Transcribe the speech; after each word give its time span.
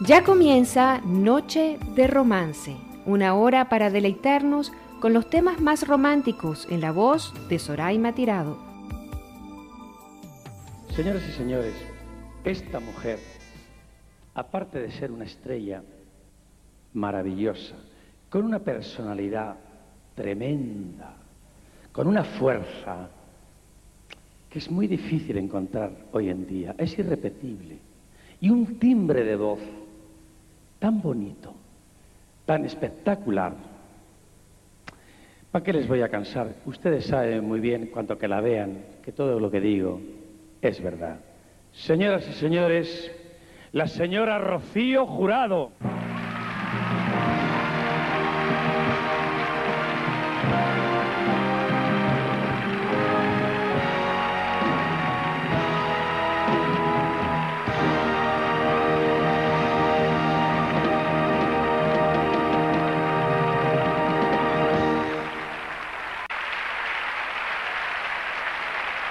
Ya 0.00 0.24
comienza 0.24 1.00
Noche 1.06 1.78
de 1.94 2.06
Romance, 2.06 2.76
una 3.06 3.34
hora 3.34 3.70
para 3.70 3.88
deleitarnos 3.88 4.70
con 5.00 5.14
los 5.14 5.30
temas 5.30 5.58
más 5.62 5.88
románticos 5.88 6.68
en 6.70 6.82
la 6.82 6.92
voz 6.92 7.32
de 7.48 7.58
Soraima 7.58 8.12
Tirado. 8.12 8.58
Señoras 10.94 11.22
y 11.26 11.32
señores, 11.32 11.72
esta 12.44 12.78
mujer, 12.78 13.18
aparte 14.34 14.80
de 14.82 14.92
ser 14.92 15.10
una 15.10 15.24
estrella 15.24 15.82
maravillosa, 16.92 17.76
con 18.28 18.44
una 18.44 18.58
personalidad 18.58 19.56
tremenda, 20.14 21.14
con 21.92 22.06
una 22.06 22.22
fuerza 22.22 23.08
que 24.50 24.58
es 24.58 24.70
muy 24.70 24.88
difícil 24.88 25.38
encontrar 25.38 25.90
hoy 26.12 26.28
en 26.28 26.46
día, 26.46 26.74
es 26.76 26.98
irrepetible, 26.98 27.78
y 28.42 28.50
un 28.50 28.78
timbre 28.78 29.24
de 29.24 29.36
voz 29.36 29.60
tan 30.78 31.00
bonito, 31.00 31.54
tan 32.44 32.64
espectacular. 32.64 33.54
¿Para 35.50 35.64
qué 35.64 35.72
les 35.72 35.88
voy 35.88 36.02
a 36.02 36.08
cansar? 36.08 36.54
Ustedes 36.66 37.06
saben 37.06 37.46
muy 37.46 37.60
bien, 37.60 37.86
cuanto 37.86 38.18
que 38.18 38.28
la 38.28 38.40
vean, 38.40 38.84
que 39.02 39.12
todo 39.12 39.40
lo 39.40 39.50
que 39.50 39.60
digo 39.60 40.00
es 40.60 40.82
verdad. 40.82 41.18
Señoras 41.72 42.28
y 42.28 42.32
señores, 42.34 43.10
la 43.72 43.86
señora 43.86 44.38
Rocío 44.38 45.06
Jurado. 45.06 45.72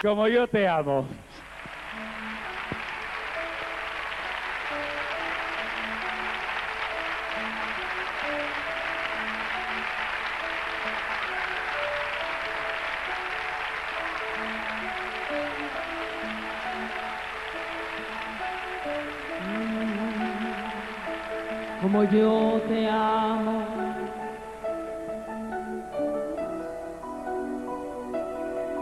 como 0.06 0.28
yo 0.28 0.48
te 0.48 0.67
amo. 0.67 1.03
Como 21.81 22.03
yo 22.03 22.62
te 22.67 22.88
amo. 22.88 23.66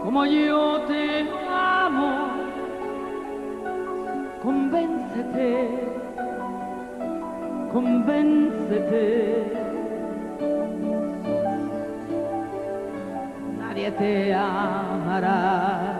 Como 0.04 0.26
yo 0.26 0.73
convéncete, 4.94 5.68
convéncete. 7.72 9.06
Nadie 13.58 13.90
te 13.92 14.34
amará. 14.34 15.98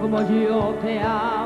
Como 0.00 0.18
yo 0.22 0.74
te 0.82 0.98
amo. 1.00 1.39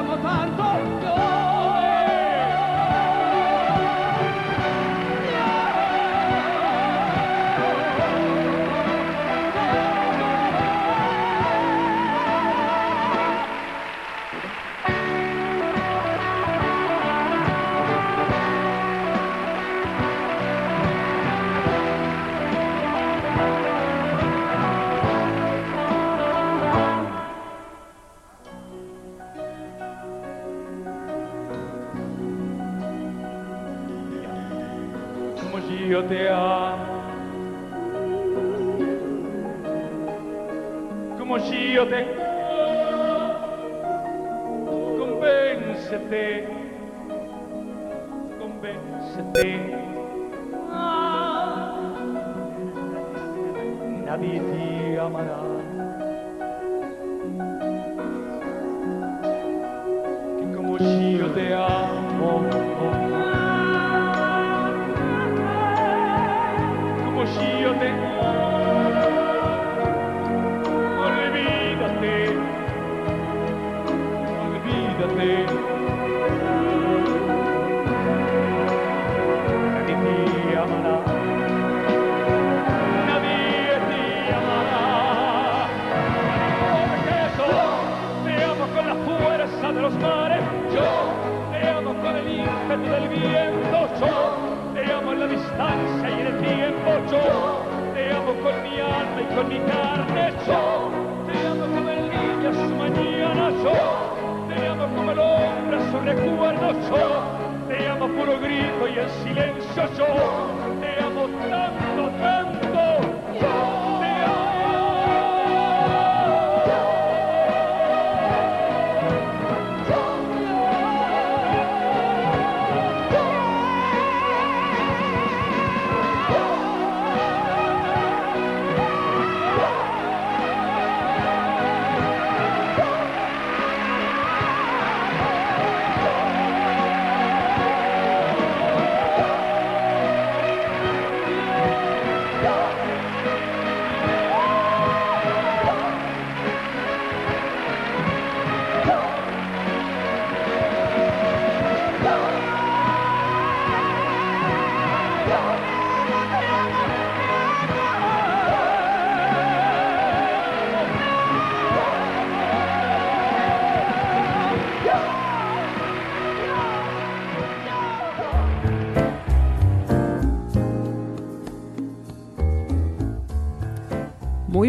amo 0.00 0.16
tanto. 0.22 0.62
Yo. 1.04 1.39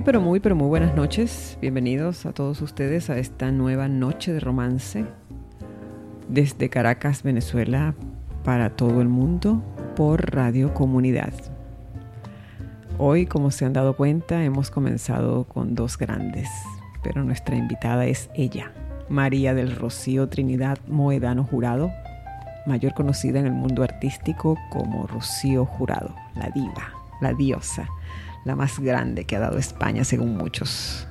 Muy, 0.01 0.05
pero 0.05 0.19
muy, 0.19 0.39
pero 0.39 0.55
muy 0.55 0.67
buenas 0.67 0.95
noches. 0.95 1.59
Bienvenidos 1.61 2.25
a 2.25 2.33
todos 2.33 2.59
ustedes 2.63 3.11
a 3.11 3.19
esta 3.19 3.51
nueva 3.51 3.87
noche 3.87 4.33
de 4.33 4.39
romance 4.39 5.05
desde 6.27 6.71
Caracas, 6.71 7.21
Venezuela, 7.21 7.93
para 8.43 8.71
todo 8.71 8.99
el 9.01 9.09
mundo 9.09 9.61
por 9.95 10.33
Radio 10.33 10.73
Comunidad. 10.73 11.31
Hoy, 12.97 13.27
como 13.27 13.51
se 13.51 13.63
han 13.65 13.73
dado 13.73 13.95
cuenta, 13.95 14.43
hemos 14.43 14.71
comenzado 14.71 15.43
con 15.43 15.75
dos 15.75 15.99
grandes, 15.99 16.49
pero 17.03 17.23
nuestra 17.23 17.55
invitada 17.55 18.07
es 18.07 18.31
ella, 18.33 18.71
María 19.07 19.53
del 19.53 19.75
Rocío 19.75 20.27
Trinidad 20.29 20.79
Moedano 20.87 21.43
Jurado, 21.43 21.91
mayor 22.65 22.95
conocida 22.95 23.39
en 23.39 23.45
el 23.45 23.53
mundo 23.53 23.83
artístico 23.83 24.57
como 24.71 25.05
Rocío 25.05 25.63
Jurado, 25.63 26.15
la 26.33 26.49
diva, 26.49 26.91
la 27.21 27.33
diosa 27.33 27.87
la 28.45 28.55
más 28.55 28.79
grande 28.79 29.25
que 29.25 29.35
ha 29.35 29.39
dado 29.39 29.57
España 29.57 30.03
según 30.03 30.37
muchos. 30.37 31.07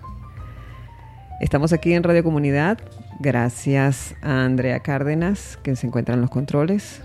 Estamos 1.41 1.73
aquí 1.73 1.95
en 1.95 2.03
Radio 2.03 2.23
Comunidad 2.23 2.79
gracias 3.19 4.15
a 4.23 4.45
Andrea 4.45 4.81
Cárdenas 4.81 5.59
que 5.63 5.77
se 5.77 5.87
encuentra 5.87 6.15
en 6.15 6.21
los 6.21 6.31
controles, 6.31 7.03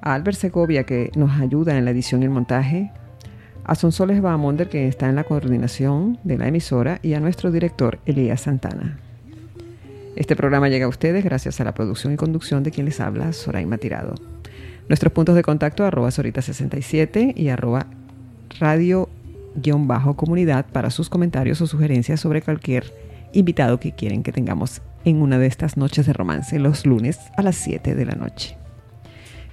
a 0.00 0.14
Albert 0.14 0.36
Segovia 0.36 0.84
que 0.84 1.10
nos 1.14 1.40
ayuda 1.40 1.76
en 1.76 1.84
la 1.84 1.90
edición 1.92 2.22
y 2.22 2.26
el 2.26 2.30
montaje, 2.30 2.92
a 3.64 3.74
Sonsoles 3.74 4.20
Bahamonder 4.20 4.68
que 4.68 4.88
está 4.88 5.08
en 5.08 5.16
la 5.16 5.24
coordinación 5.24 6.18
de 6.24 6.38
la 6.38 6.48
emisora 6.48 6.98
y 7.02 7.14
a 7.14 7.20
nuestro 7.20 7.50
director 7.50 7.98
Elías 8.06 8.42
Santana. 8.42 8.98
Este 10.16 10.36
programa 10.36 10.68
llega 10.68 10.86
a 10.86 10.88
ustedes 10.88 11.24
gracias 11.24 11.60
a 11.60 11.64
la 11.64 11.72
producción 11.72 12.12
y 12.12 12.16
conducción 12.16 12.62
de 12.62 12.72
quien 12.72 12.86
les 12.86 13.00
habla, 13.00 13.32
Soraima 13.32 13.78
Tirado. 13.78 14.14
Nuestros 14.88 15.12
puntos 15.12 15.36
de 15.36 15.42
contacto 15.42 15.84
arroba 15.84 16.08
Sorita67 16.08 17.32
y 17.36 17.48
arroba 17.48 17.86
radio-comunidad 18.58 20.66
para 20.66 20.90
sus 20.90 21.08
comentarios 21.08 21.60
o 21.60 21.66
sugerencias 21.66 22.20
sobre 22.20 22.42
cualquier 22.42 22.92
invitado 23.32 23.80
que 23.80 23.92
quieren 23.92 24.22
que 24.22 24.32
tengamos 24.32 24.82
en 25.04 25.22
una 25.22 25.38
de 25.38 25.46
estas 25.46 25.76
noches 25.76 26.06
de 26.06 26.12
romance 26.12 26.58
los 26.58 26.86
lunes 26.86 27.18
a 27.36 27.42
las 27.42 27.56
7 27.56 27.94
de 27.94 28.04
la 28.04 28.14
noche. 28.14 28.56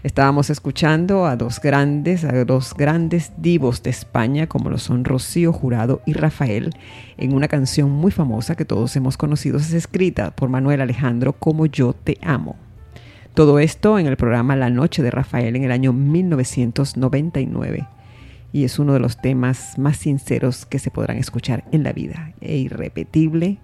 Estábamos 0.03 0.49
escuchando 0.49 1.25
a 1.25 1.35
dos 1.35 1.59
grandes, 1.59 2.23
a 2.23 2.45
dos 2.45 2.73
grandes 2.75 3.31
divos 3.37 3.83
de 3.83 3.89
España 3.89 4.47
como 4.47 4.69
lo 4.69 4.77
son 4.77 5.03
Rocío 5.03 5.51
Jurado 5.51 6.01
y 6.05 6.13
Rafael 6.13 6.73
en 7.17 7.33
una 7.33 7.47
canción 7.47 7.89
muy 7.89 8.11
famosa 8.11 8.55
que 8.55 8.63
todos 8.63 8.95
hemos 8.95 9.17
conocido, 9.17 9.57
es 9.57 9.73
escrita 9.73 10.31
por 10.31 10.49
Manuel 10.49 10.81
Alejandro 10.81 11.33
como 11.33 11.65
Yo 11.65 11.93
te 11.93 12.17
amo. 12.21 12.55
Todo 13.33 13.59
esto 13.59 13.99
en 13.99 14.07
el 14.07 14.17
programa 14.17 14.55
La 14.55 14.69
Noche 14.69 15.03
de 15.03 15.11
Rafael 15.11 15.55
en 15.55 15.63
el 15.63 15.71
año 15.71 15.93
1999 15.93 17.87
y 18.53 18.63
es 18.63 18.79
uno 18.79 18.93
de 18.93 18.99
los 18.99 19.17
temas 19.17 19.77
más 19.77 19.97
sinceros 19.97 20.65
que 20.65 20.79
se 20.79 20.91
podrán 20.91 21.17
escuchar 21.17 21.63
en 21.71 21.83
la 21.83 21.93
vida 21.93 22.33
e 22.41 22.57
irrepetible 22.57 23.59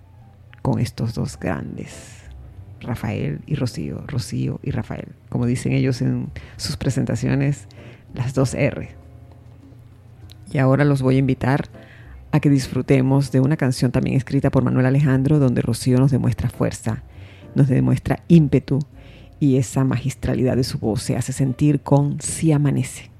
con 0.61 0.79
estos 0.79 1.13
dos 1.13 1.39
grandes, 1.39 2.23
Rafael 2.81 3.41
y 3.45 3.55
Rocío, 3.55 4.03
Rocío 4.07 4.59
y 4.63 4.71
Rafael, 4.71 5.07
como 5.29 5.45
dicen 5.45 5.73
ellos 5.73 6.01
en 6.01 6.29
sus 6.57 6.77
presentaciones, 6.77 7.67
las 8.13 8.33
dos 8.33 8.53
R. 8.53 8.89
Y 10.51 10.57
ahora 10.57 10.85
los 10.85 11.01
voy 11.01 11.15
a 11.15 11.19
invitar 11.19 11.65
a 12.31 12.39
que 12.39 12.49
disfrutemos 12.49 13.31
de 13.31 13.39
una 13.39 13.57
canción 13.57 13.91
también 13.91 14.17
escrita 14.17 14.49
por 14.49 14.63
Manuel 14.63 14.85
Alejandro, 14.85 15.39
donde 15.39 15.61
Rocío 15.61 15.97
nos 15.97 16.11
demuestra 16.11 16.49
fuerza, 16.49 17.03
nos 17.55 17.67
demuestra 17.67 18.23
ímpetu 18.27 18.79
y 19.39 19.57
esa 19.57 19.83
magistralidad 19.83 20.55
de 20.55 20.63
su 20.63 20.79
voz 20.79 21.03
se 21.03 21.15
hace 21.15 21.33
sentir 21.33 21.81
con 21.81 22.19
Si 22.21 22.51
amanece. 22.51 23.12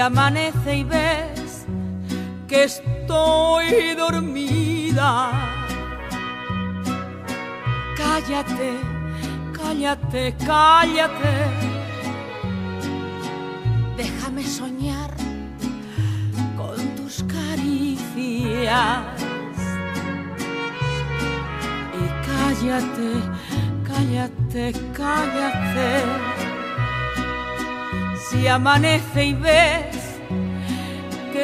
Amanece 0.00 0.76
y 0.76 0.84
ves 0.84 1.66
que 2.46 2.64
estoy 2.64 3.94
dormida. 3.96 5.30
Cállate, 7.96 8.72
cállate, 9.52 10.34
cállate. 10.44 11.34
Déjame 13.96 14.44
soñar 14.44 15.10
con 16.56 16.76
tus 16.96 17.24
caricias. 17.24 18.68
Y 22.00 22.06
cállate, 22.26 23.10
cállate, 23.86 24.72
cállate. 24.94 26.45
Si 28.30 28.48
amanece 28.48 29.24
y 29.24 29.34
ves 29.34 30.06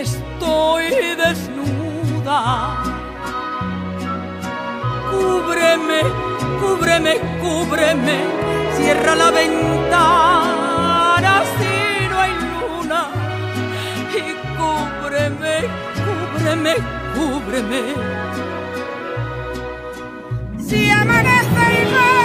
estoy 0.00 0.90
desnuda. 1.16 2.82
Cúbreme, 5.10 6.00
cúbreme, 6.60 7.14
cúbreme, 7.40 8.16
cierra 8.76 9.14
la 9.14 9.30
ventana 9.30 11.32
si 11.58 11.74
no 12.08 12.20
hay 12.20 12.34
luna. 12.52 13.00
Y 14.18 14.20
cúbreme, 14.58 15.54
cúbreme, 16.04 16.74
cúbreme. 17.14 17.82
Si 20.66 20.80
amanece 20.90 21.64
y 21.80 21.82
ves 21.94 22.21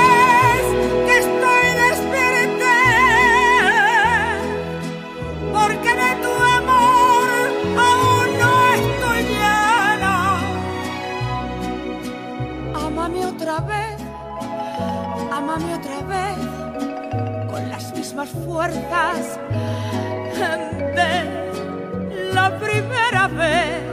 mismas 18.17 18.29
fuerzas 18.45 19.39
de 20.95 22.33
la 22.33 22.57
primera 22.57 23.27
vez. 23.27 23.83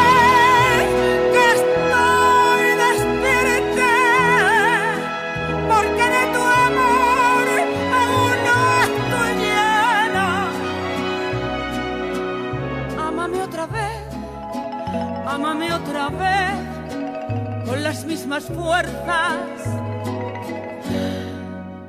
las 17.92 18.06
mismas 18.06 18.46
fuerzas 18.46 19.66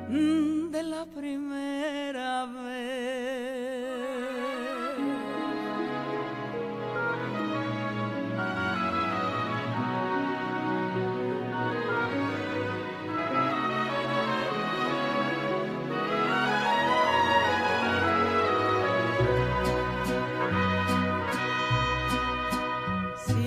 mm, 0.09 0.69
de 0.69 0.83
la 0.83 1.05
primera 1.05 2.45
vez. 2.45 3.23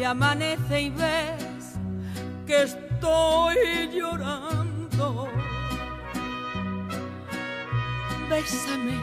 amanece 0.06 0.82
y 0.82 0.90
que 0.90 1.35
estoy 3.06 3.88
llorando. 3.92 5.28
Bésame, 8.28 8.98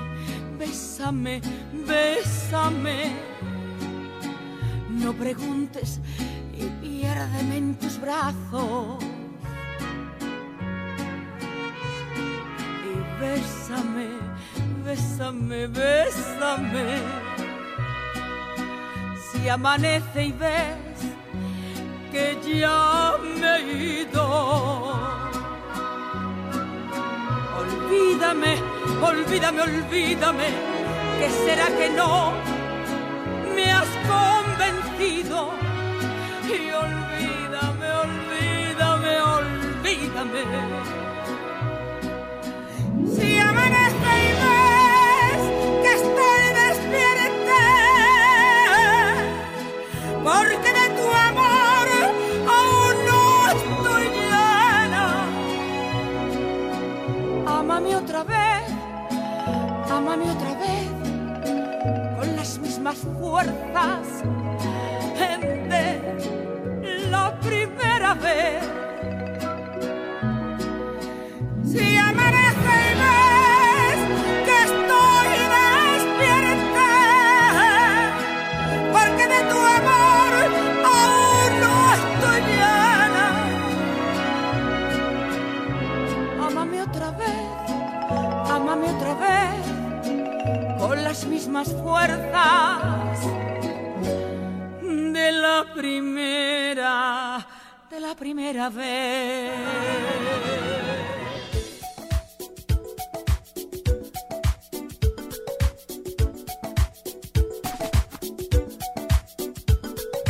bésame, 0.58 1.42
bésame. 1.88 3.16
No 4.90 5.14
preguntes 5.14 6.00
y 6.54 6.66
Piérdeme 6.82 7.58
en 7.58 7.76
tus 7.76 8.00
brazos 8.00 8.98
y 12.86 13.22
bésame, 13.22 14.10
bésame, 14.86 15.68
bésame. 15.68 17.02
Si 19.32 19.50
amanece 19.50 20.26
y 20.26 20.32
ves 20.32 20.83
que 22.14 22.38
ya 22.60 23.16
me 23.40 23.56
he 23.58 24.02
ido, 24.02 24.24
olvídame, 27.62 28.54
olvídame, 29.02 29.62
olvídame, 29.64 30.48
que 31.18 31.28
será 31.44 31.68
que 31.78 31.90
no 31.90 32.34
me 33.56 33.66
has 33.72 33.92
convencido 34.14 35.38
y 36.56 36.72
olvídame, 36.86 37.88
olvídame, 38.06 39.14
olvídame. 39.38 40.42
Si 43.16 43.40
amanece 43.40 44.03
ámame 60.04 60.30
otra 60.32 60.54
vez, 60.56 60.90
con 62.18 62.36
las 62.36 62.60
mismas 62.60 62.98
fuerzas 62.98 64.24
de 65.70 67.08
la 67.10 67.40
primera 67.40 68.14
vez. 68.14 68.83
Las 91.14 91.28
mismas 91.28 91.72
fuerzas 91.72 93.20
de 94.82 95.32
la 95.32 95.64
primera, 95.76 97.48
de 97.92 98.00
la 98.00 98.16
primera 98.16 98.72
vez. 98.72 99.52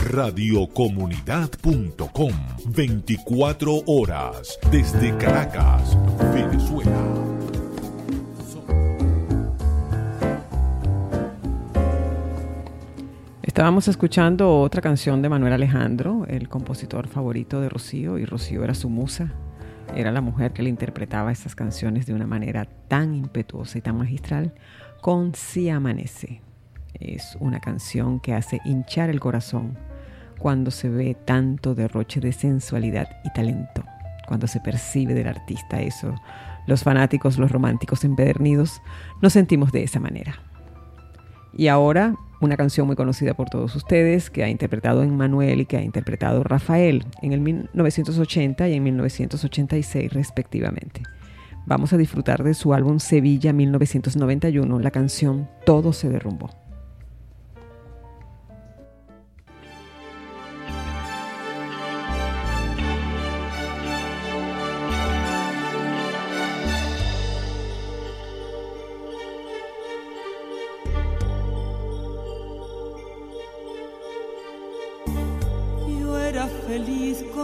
Radiocomunidad.com 0.04 2.34
24 2.66 3.84
horas 3.86 4.60
desde 4.70 5.18
Caracas, 5.18 5.98
Estábamos 13.64 13.88
escuchando 13.88 14.60
otra 14.60 14.82
canción 14.82 15.22
de 15.22 15.30
Manuel 15.30 15.54
Alejandro, 15.54 16.26
el 16.28 16.50
compositor 16.50 17.08
favorito 17.08 17.62
de 17.62 17.70
Rocío, 17.70 18.18
y 18.18 18.26
Rocío 18.26 18.62
era 18.62 18.74
su 18.74 18.90
musa. 18.90 19.32
Era 19.96 20.12
la 20.12 20.20
mujer 20.20 20.52
que 20.52 20.64
le 20.64 20.70
interpretaba 20.70 21.32
estas 21.32 21.56
canciones 21.56 22.06
de 22.06 22.14
una 22.14 22.28
manera 22.28 22.66
tan 22.90 23.16
impetuosa 23.16 23.78
y 23.78 23.82
tan 23.82 23.98
magistral 23.98 24.54
con 25.00 25.34
Si 25.34 25.70
Amanece. 25.70 26.42
Es 27.00 27.38
una 27.40 27.62
canción 27.62 28.20
que 28.20 28.34
hace 28.34 28.60
hinchar 28.66 29.10
el 29.10 29.22
corazón 29.22 29.78
cuando 30.40 30.70
se 30.70 30.90
ve 30.90 31.16
tanto 31.16 31.74
derroche 31.74 32.20
de 32.20 32.34
sensualidad 32.34 33.08
y 33.24 33.32
talento, 33.32 33.86
cuando 34.28 34.48
se 34.48 34.60
percibe 34.60 35.14
del 35.14 35.30
artista 35.30 35.80
eso. 35.80 36.14
Los 36.68 36.84
fanáticos, 36.84 37.38
los 37.38 37.50
románticos 37.50 38.04
empedernidos, 38.04 38.82
nos 39.22 39.32
sentimos 39.32 39.72
de 39.72 39.84
esa 39.84 40.02
manera. 40.02 40.36
Y 41.56 41.70
ahora 41.70 42.16
una 42.46 42.58
canción 42.58 42.88
muy 42.88 42.96
conocida 42.96 43.34
por 43.34 43.50
todos 43.50 43.76
ustedes 43.76 44.30
que 44.30 44.44
ha 44.44 44.50
interpretado 44.50 45.04
Manuel 45.16 45.62
y 45.62 45.66
que 45.66 45.78
ha 45.78 45.82
interpretado 45.82 46.44
Rafael 46.44 47.06
en 47.22 47.34
el 47.34 47.40
1980 47.40 48.70
y 48.70 48.74
en 48.74 48.84
1986 48.84 50.14
respectivamente. 50.14 51.04
Vamos 51.66 51.94
a 51.94 51.98
disfrutar 51.98 52.44
de 52.44 52.54
su 52.54 52.74
álbum 52.74 53.00
Sevilla 53.00 53.54
1991, 53.54 54.80
la 54.80 54.92
canción 54.92 55.50
Todo 55.66 55.94
se 55.94 56.10
derrumbó. 56.10 56.63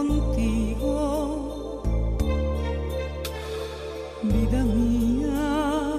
Contigo, 0.00 1.82
vida 4.22 4.64
mía. 4.64 5.92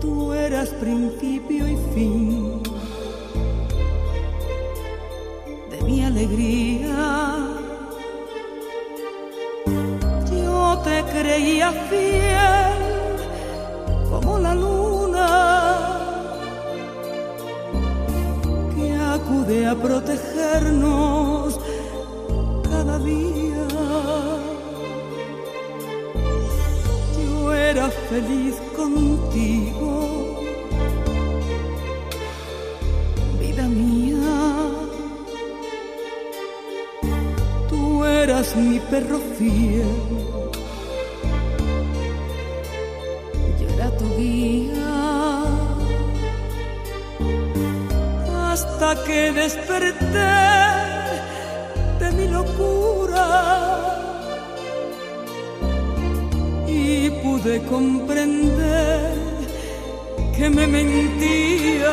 Tú 0.00 0.32
eras 0.32 0.70
principio 0.70 1.68
y 1.68 1.76
fin 1.94 2.62
de 5.70 5.80
mi 5.86 6.04
alegría. 6.04 6.96
Yo 10.32 10.82
te 10.84 10.96
creía 11.12 11.70
fiel 11.88 12.27
acude 19.28 19.66
a 19.66 19.74
protegernos 19.74 21.60
cada 22.62 22.98
día. 22.98 23.66
Yo 27.16 27.52
era 27.52 27.90
feliz 28.08 28.54
contigo, 28.74 30.40
vida 33.38 33.68
mía. 33.68 34.16
Tú 37.68 38.04
eras 38.04 38.56
mi 38.56 38.78
perro 38.80 39.18
fiel. 39.36 40.37
Hasta 48.88 49.04
que 49.04 49.32
desperté 49.32 50.34
de 52.00 52.10
mi 52.12 52.28
locura 52.28 53.26
y 56.66 57.10
pude 57.22 57.62
comprender 57.64 59.12
que 60.36 60.48
me 60.48 60.66
mentías. 60.66 61.92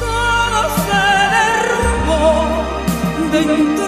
Todo 0.00 0.60
se 0.86 1.04
derrumbó 1.36 2.26
dentro 3.32 3.85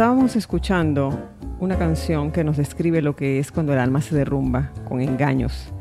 estábamos 0.00 0.34
escuchando 0.34 1.28
una 1.58 1.76
canción 1.76 2.30
que 2.30 2.42
nos 2.42 2.56
describe 2.56 3.02
lo 3.02 3.16
que 3.16 3.38
es 3.38 3.52
cuando 3.52 3.74
el 3.74 3.78
alma 3.78 4.00
se 4.00 4.16
derrumba 4.16 4.70
con 4.88 5.02
engaños 5.02 5.74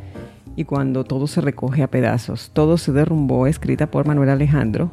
y 0.58 0.66
cuando 0.66 1.06
todo 1.06 1.26
se 1.26 1.40
recoge 1.40 1.84
a 1.84 1.88
pedazos. 1.88 2.52
Todo 2.52 2.78
se 2.78 2.92
derrumbó, 2.92 3.48
escrita 3.48 3.90
por 3.90 4.06
Manuel 4.06 4.28
Alejandro 4.28 4.92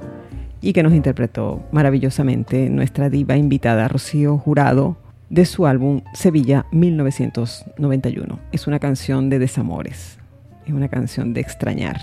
y 0.61 0.73
que 0.73 0.85
nos 0.85 0.93
interpretó 0.93 1.61
maravillosamente 1.73 2.71
nuestra 2.71 3.11
diva 3.11 3.37
invitada 3.37 3.89
Rocío 3.89 4.39
Jurado 4.39 4.97
de 5.29 5.45
su 5.45 5.67
álbum 5.67 6.03
Sevilla 6.15 6.67
1991. 6.71 8.39
Es 8.53 8.69
una 8.69 8.79
canción 8.79 9.29
de 9.29 9.41
desamores, 9.41 10.21
es 10.67 10.73
una 10.73 10.87
canción 10.87 11.35
de 11.35 11.41
extrañar. 11.41 12.01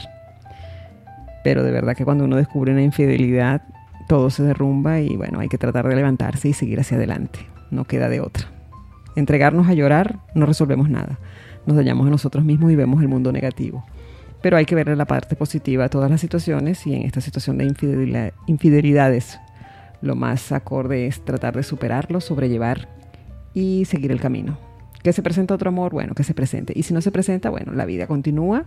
Pero 1.42 1.64
de 1.64 1.72
verdad 1.72 1.96
que 1.96 2.04
cuando 2.04 2.26
uno 2.26 2.36
descubre 2.36 2.74
una 2.74 2.84
infidelidad, 2.84 3.62
todo 4.08 4.30
se 4.30 4.44
derrumba 4.44 5.00
y 5.00 5.16
bueno, 5.16 5.40
hay 5.40 5.50
que 5.50 5.58
tratar 5.58 5.88
de 5.88 5.96
levantarse 5.96 6.50
y 6.50 6.54
seguir 6.54 6.80
hacia 6.80 6.98
adelante. 6.98 7.40
No 7.72 7.86
queda 7.86 8.10
de 8.10 8.22
otra. 8.22 8.48
Entregarnos 9.16 9.68
a 9.68 9.74
llorar 9.74 10.20
no 10.36 10.46
resolvemos 10.46 10.90
nada. 10.90 11.20
Nos 11.66 11.78
dañamos 11.78 12.08
a 12.08 12.10
nosotros 12.10 12.44
mismos 12.44 12.72
y 12.72 12.76
vemos 12.76 13.02
el 13.02 13.08
mundo 13.08 13.32
negativo. 13.32 13.86
Pero 14.42 14.58
hay 14.58 14.66
que 14.66 14.76
verle 14.76 14.96
la 14.96 15.06
parte 15.06 15.36
positiva 15.36 15.86
a 15.86 15.90
todas 15.90 16.12
las 16.12 16.20
situaciones 16.20 16.86
y 16.86 16.94
en 16.94 17.04
esta 17.04 17.22
situación 17.22 17.58
de 17.58 17.74
infidelidades 18.48 19.40
lo 20.04 20.16
más 20.16 20.52
acorde 20.52 21.08
es 21.08 21.24
tratar 21.24 21.56
de 21.56 21.64
superarlo, 21.64 22.20
sobrellevar 22.20 22.90
y 23.54 23.86
seguir 23.86 24.12
el 24.12 24.20
camino. 24.20 24.58
Que 25.02 25.14
se 25.14 25.24
presenta 25.24 25.56
otro 25.56 25.70
amor, 25.70 25.94
bueno, 25.94 26.14
que 26.14 26.26
se 26.26 26.34
presente. 26.34 26.74
Y 26.76 26.84
si 26.84 26.94
no 26.94 27.02
se 27.02 27.12
presenta, 27.12 27.50
bueno, 27.50 27.72
la 27.72 27.86
vida 27.86 28.06
continúa 28.06 28.66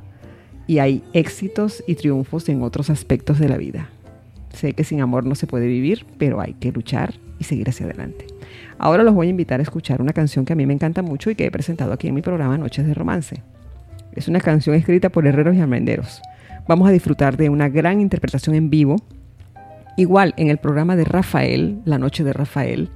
y 0.66 0.78
hay 0.78 1.04
éxitos 1.12 1.84
y 1.86 1.94
triunfos 1.96 2.48
en 2.48 2.62
otros 2.62 2.88
aspectos 2.88 3.38
de 3.38 3.50
la 3.50 3.58
vida. 3.58 3.90
Sé 4.56 4.72
que 4.72 4.84
sin 4.84 5.02
amor 5.02 5.26
no 5.26 5.34
se 5.34 5.46
puede 5.46 5.66
vivir, 5.66 6.06
pero 6.16 6.40
hay 6.40 6.54
que 6.54 6.72
luchar 6.72 7.12
y 7.38 7.44
seguir 7.44 7.68
hacia 7.68 7.84
adelante. 7.84 8.26
Ahora 8.78 9.02
los 9.02 9.12
voy 9.12 9.26
a 9.26 9.30
invitar 9.30 9.60
a 9.60 9.62
escuchar 9.62 10.00
una 10.00 10.14
canción 10.14 10.46
que 10.46 10.54
a 10.54 10.56
mí 10.56 10.64
me 10.64 10.72
encanta 10.72 11.02
mucho 11.02 11.30
y 11.30 11.34
que 11.34 11.44
he 11.44 11.50
presentado 11.50 11.92
aquí 11.92 12.08
en 12.08 12.14
mi 12.14 12.22
programa 12.22 12.56
Noches 12.56 12.86
de 12.86 12.94
Romance. 12.94 13.42
Es 14.14 14.28
una 14.28 14.40
canción 14.40 14.74
escrita 14.74 15.10
por 15.10 15.26
herreros 15.26 15.54
y 15.56 15.60
almenderos. 15.60 16.22
Vamos 16.66 16.88
a 16.88 16.92
disfrutar 16.92 17.36
de 17.36 17.50
una 17.50 17.68
gran 17.68 18.00
interpretación 18.00 18.54
en 18.54 18.70
vivo, 18.70 18.96
igual 19.98 20.32
en 20.38 20.48
el 20.48 20.56
programa 20.56 20.96
de 20.96 21.04
Rafael, 21.04 21.82
La 21.84 21.98
Noche 21.98 22.24
de 22.24 22.32
Rafael. 22.32 22.88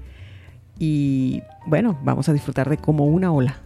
Y 0.79 1.43
bueno, 1.67 1.99
vamos 2.03 2.31
a 2.31 2.33
disfrutar 2.33 2.71
de 2.71 2.79
como 2.79 3.05
una 3.05 3.33
ola. 3.33 3.59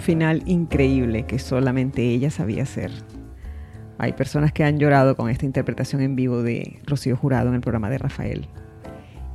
Final 0.00 0.42
increíble 0.46 1.24
que 1.24 1.38
solamente 1.38 2.02
ella 2.02 2.30
sabía 2.30 2.62
hacer. 2.62 2.90
Hay 3.98 4.14
personas 4.14 4.52
que 4.52 4.64
han 4.64 4.78
llorado 4.78 5.16
con 5.16 5.28
esta 5.28 5.44
interpretación 5.44 6.00
en 6.00 6.16
vivo 6.16 6.42
de 6.42 6.80
Rocío 6.86 7.16
Jurado 7.16 7.48
en 7.48 7.54
el 7.54 7.60
programa 7.60 7.90
de 7.90 7.98
Rafael. 7.98 8.48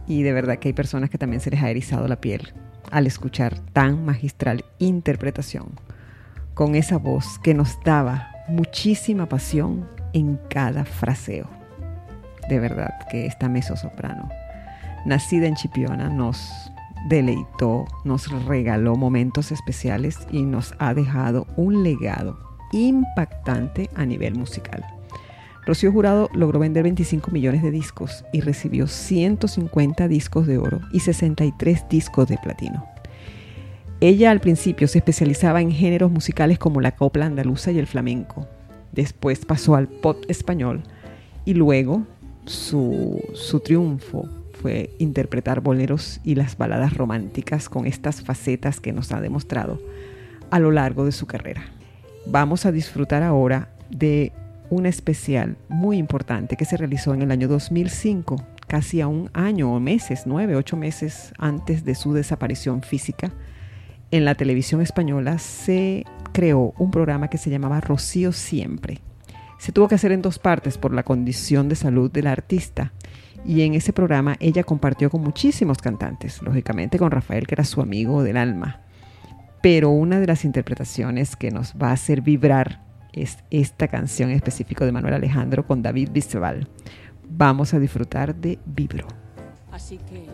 Y 0.07 0.23
de 0.23 0.33
verdad 0.33 0.57
que 0.57 0.69
hay 0.69 0.73
personas 0.73 1.09
que 1.09 1.17
también 1.17 1.39
se 1.39 1.51
les 1.51 1.61
ha 1.61 1.69
erizado 1.69 2.07
la 2.07 2.19
piel 2.19 2.53
al 2.91 3.07
escuchar 3.07 3.59
tan 3.73 4.05
magistral 4.05 4.65
interpretación, 4.79 5.79
con 6.53 6.75
esa 6.75 6.97
voz 6.97 7.39
que 7.39 7.53
nos 7.53 7.77
daba 7.83 8.31
muchísima 8.47 9.27
pasión 9.27 9.87
en 10.13 10.39
cada 10.49 10.85
fraseo. 10.85 11.49
De 12.49 12.59
verdad 12.59 12.93
que 13.09 13.25
esta 13.25 13.49
soprano, 13.75 14.29
nacida 15.05 15.47
en 15.47 15.55
Chipiona, 15.55 16.09
nos 16.09 16.71
deleitó, 17.05 17.85
nos 18.03 18.31
regaló 18.45 18.95
momentos 18.95 19.51
especiales 19.51 20.17
y 20.31 20.43
nos 20.43 20.73
ha 20.79 20.93
dejado 20.93 21.47
un 21.55 21.83
legado 21.83 22.39
impactante 22.71 23.89
a 23.95 24.05
nivel 24.05 24.35
musical. 24.35 24.83
Rocío 25.65 25.91
Jurado 25.91 26.29
logró 26.33 26.59
vender 26.59 26.83
25 26.83 27.31
millones 27.31 27.63
de 27.63 27.71
discos 27.71 28.23
y 28.31 28.41
recibió 28.41 28.87
150 28.87 30.07
discos 30.07 30.45
de 30.45 30.57
oro 30.57 30.81
y 30.91 30.99
63 30.99 31.89
discos 31.89 32.27
de 32.27 32.37
platino. 32.37 32.85
Ella 33.99 34.29
al 34.29 34.41
principio 34.41 34.87
se 34.87 34.99
especializaba 34.99 35.61
en 35.61 35.71
géneros 35.71 36.11
musicales 36.11 36.59
como 36.59 36.81
la 36.81 36.95
copla 36.95 37.25
andaluza 37.25 37.71
y 37.71 37.79
el 37.79 37.87
flamenco. 37.87 38.47
Después 38.91 39.45
pasó 39.45 39.75
al 39.75 39.87
pop 39.87 40.23
español 40.27 40.83
y 41.45 41.53
luego 41.53 42.03
su, 42.45 43.23
su 43.33 43.59
triunfo 43.59 44.29
interpretar 44.99 45.61
boleros 45.61 46.19
y 46.23 46.35
las 46.35 46.57
baladas 46.57 46.93
románticas 46.93 47.69
con 47.69 47.85
estas 47.85 48.21
facetas 48.21 48.79
que 48.79 48.93
nos 48.93 49.11
ha 49.11 49.21
demostrado 49.21 49.81
a 50.51 50.59
lo 50.59 50.71
largo 50.71 51.05
de 51.05 51.11
su 51.11 51.25
carrera. 51.25 51.63
Vamos 52.25 52.65
a 52.65 52.71
disfrutar 52.71 53.23
ahora 53.23 53.69
de 53.89 54.31
un 54.69 54.85
especial 54.85 55.57
muy 55.69 55.97
importante 55.97 56.57
que 56.57 56.65
se 56.65 56.77
realizó 56.77 57.13
en 57.13 57.21
el 57.21 57.31
año 57.31 57.47
2005, 57.47 58.43
casi 58.67 59.01
a 59.01 59.07
un 59.07 59.29
año 59.33 59.73
o 59.73 59.79
meses, 59.79 60.23
nueve, 60.25 60.55
ocho 60.55 60.75
meses 60.75 61.33
antes 61.37 61.85
de 61.85 61.95
su 61.95 62.13
desaparición 62.13 62.81
física. 62.81 63.31
En 64.11 64.25
la 64.25 64.35
televisión 64.35 64.81
española 64.81 65.37
se 65.37 66.05
creó 66.31 66.73
un 66.77 66.91
programa 66.91 67.29
que 67.29 67.37
se 67.37 67.49
llamaba 67.49 67.81
Rocío 67.81 68.31
Siempre. 68.31 69.01
Se 69.57 69.71
tuvo 69.71 69.87
que 69.87 69.95
hacer 69.95 70.11
en 70.11 70.21
dos 70.21 70.39
partes 70.39 70.77
por 70.77 70.93
la 70.93 71.03
condición 71.03 71.69
de 71.69 71.75
salud 71.75 72.11
de 72.11 72.23
la 72.23 72.31
artista 72.31 72.91
y 73.45 73.61
en 73.61 73.75
ese 73.75 73.93
programa 73.93 74.35
ella 74.39 74.63
compartió 74.63 75.09
con 75.09 75.21
muchísimos 75.21 75.77
cantantes, 75.77 76.41
lógicamente 76.41 76.97
con 76.97 77.11
Rafael 77.11 77.47
que 77.47 77.55
era 77.55 77.63
su 77.63 77.81
amigo 77.81 78.23
del 78.23 78.37
alma. 78.37 78.81
Pero 79.61 79.89
una 79.89 80.19
de 80.19 80.27
las 80.27 80.45
interpretaciones 80.45 81.35
que 81.35 81.51
nos 81.51 81.73
va 81.73 81.89
a 81.89 81.93
hacer 81.93 82.21
vibrar 82.21 82.83
es 83.13 83.37
esta 83.49 83.87
canción 83.87 84.29
específica 84.29 84.85
de 84.85 84.91
Manuel 84.91 85.15
Alejandro 85.15 85.65
con 85.65 85.81
David 85.81 86.09
Bisbal. 86.11 86.67
Vamos 87.27 87.73
a 87.73 87.79
disfrutar 87.79 88.35
de 88.35 88.59
Vibro. 88.65 89.07
Así 89.71 89.97
que 89.97 90.27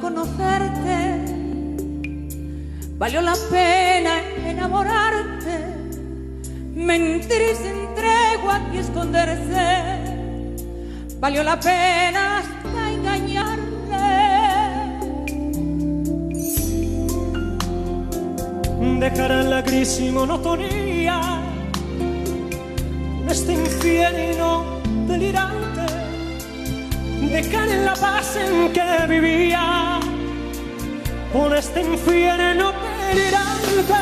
conocerte, 0.00 1.24
valió 2.98 3.20
la 3.20 3.34
pena 3.50 4.20
enamorarte, 4.46 5.56
mentir 6.74 7.54
sin 7.56 7.94
tregua 7.94 8.60
y 8.72 8.78
esconderse, 8.78 9.96
valió 11.20 11.42
la 11.44 11.58
pena 11.60 12.38
hasta 12.38 12.92
engañarle. 12.92 13.64
Dejar 19.00 19.30
la 19.44 19.62
gris 19.62 20.00
y 20.00 20.10
monotonía. 20.10 21.40
Este 23.28 23.52
infierno 23.52 24.64
delirante 25.06 25.53
dejar 27.34 27.68
en 27.68 27.84
la 27.84 27.94
paz 27.94 28.36
en 28.36 28.72
que 28.72 29.06
vivía. 29.08 29.98
Por 31.32 31.52
este 31.56 31.80
infierno 31.80 32.72
delirante 33.08 33.94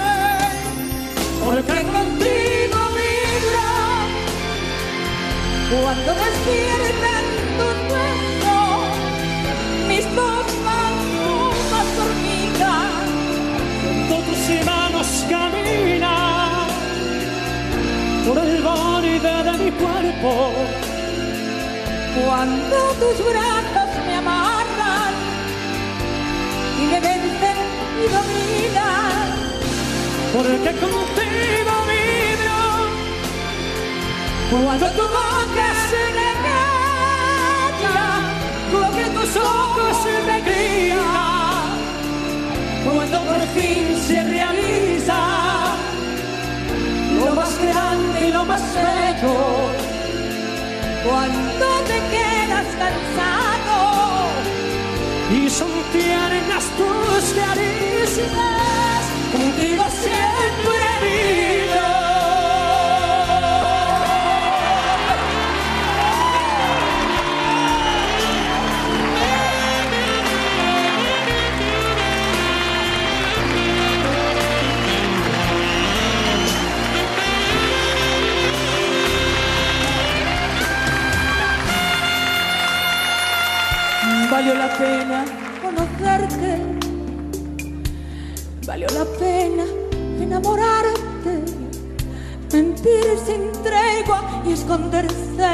porque 1.42 1.78
contigo 1.96 2.80
vibra. 2.96 3.70
Cuando 5.70 6.10
despierten 6.24 7.24
tus 7.58 7.76
besos 7.94 8.90
mis 9.88 10.04
dos 10.14 10.46
manos 10.68 11.54
dormidas 12.00 13.06
cuando 14.08 14.26
tus 14.26 14.66
manos 14.66 15.08
caminan 15.30 16.68
por 18.26 18.38
el 18.44 18.62
borde 18.62 19.36
de 19.48 19.52
mi 19.64 19.70
cuerpo 19.82 20.81
cuando 22.14 22.76
tus 23.00 23.16
brazos 23.24 23.90
me 24.06 24.14
amarran 24.16 25.14
y 26.78 26.84
me 26.86 27.00
vencen 27.00 27.58
y 28.02 28.06
dominan. 28.16 29.26
Porque 30.32 30.70
contigo 30.80 31.74
vibro 31.88 32.60
cuando 34.50 34.86
tu 34.90 35.02
boca 35.02 35.68
se 35.90 36.02
me 36.18 36.30
calla, 36.46 38.00
que 38.96 39.06
tus 39.10 39.36
ojos 39.36 39.96
se 40.02 40.14
me 40.26 40.36
guían, 40.42 41.68
cuando 42.84 43.16
por 43.24 43.42
fin 43.54 43.84
se 44.06 44.22
realiza 44.24 45.20
lo 47.24 47.34
más 47.34 47.58
grande 47.58 48.28
y 48.28 48.32
lo 48.32 48.44
más 48.44 48.62
bello 48.74 49.81
cuando 51.04 51.66
te 51.86 51.98
quedas 52.10 52.66
cansado 52.78 54.30
y 55.30 55.50
son 55.50 55.70
tiernas 55.92 56.64
tus 56.76 57.32
caricias, 57.32 58.28
contigo 59.32 59.84
siempre 59.90 60.84
vivo. 61.02 61.91
Sin 93.32 93.52
tregua 93.62 94.42
y 94.46 94.52
esconderse, 94.52 95.52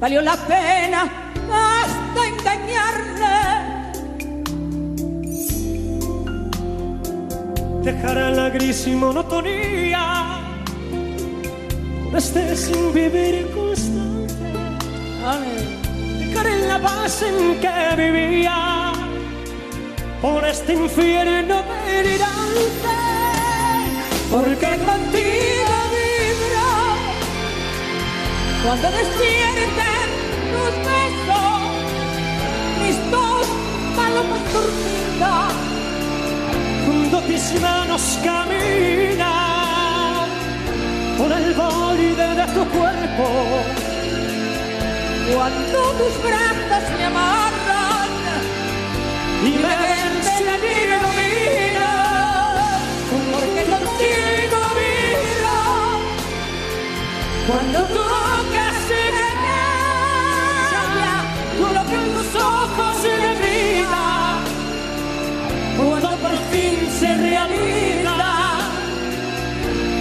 valió 0.00 0.22
la 0.22 0.36
pena 0.36 1.02
hasta 1.52 2.20
engañarle. 2.32 3.36
Dejar 7.82 8.18
a 8.18 8.30
la 8.30 8.50
gris 8.50 8.86
y 8.86 8.94
monotonía, 8.94 10.40
este 12.14 12.56
sin 12.56 12.92
vivir 12.92 13.50
constante. 13.54 14.08
En 16.38 16.68
la 16.68 16.78
paz 16.78 17.22
en 17.22 17.60
que 17.60 17.96
vivía 17.96 18.92
por 20.22 20.44
este 20.46 20.74
infierno 20.74 21.62
delirante 21.86 22.88
porque 24.30 24.68
contigo 24.86 25.57
cuando 28.64 28.90
despierten 28.90 30.08
tus 30.52 30.74
besos 30.88 31.60
mis 32.82 33.10
dos 33.10 33.46
palomas 33.96 34.52
dormidas 34.52 35.68
cuando 36.88 37.20
mis 37.22 37.60
manos 37.60 38.18
caminan 38.24 39.58
por 41.18 41.32
el 41.32 41.54
borde 41.54 42.14
de 42.14 42.46
tu 42.54 42.64
cuerpo. 42.70 43.26
Cuando 45.34 45.78
tus 45.98 46.22
brazos 46.22 46.84
me 46.96 47.04
amarran 47.04 48.10
y 49.44 49.50
me 49.50 49.74
vencen 49.84 50.46
y 50.46 50.86
me 50.88 50.98
dominan, 51.06 52.56
porque 53.32 53.62
contigo 53.72 54.58
vida, 54.78 55.56
cuando 57.46 57.78
tocas 57.84 58.07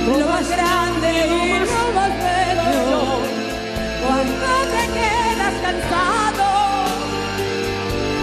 lo 0.08 0.26
más 0.26 0.50
grande 0.50 1.28
y 1.28 1.60
lo 1.60 1.93
más 1.93 2.12
bello, 2.24 3.20
cuando 4.02 4.48
te 4.74 4.84
quedas 4.98 5.56
cansado. 5.62 6.48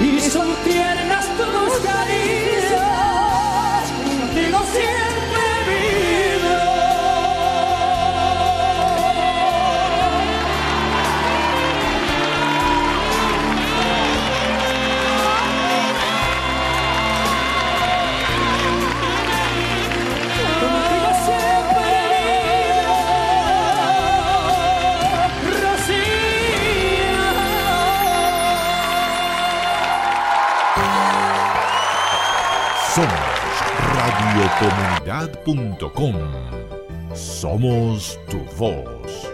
Y 0.01 0.21
son 0.31 0.49
tiernas 0.65 1.27
tus 1.37 1.73
caricias, 1.81 2.64
Somos 37.15 38.19
tu 38.29 38.39
voz. 38.59 39.31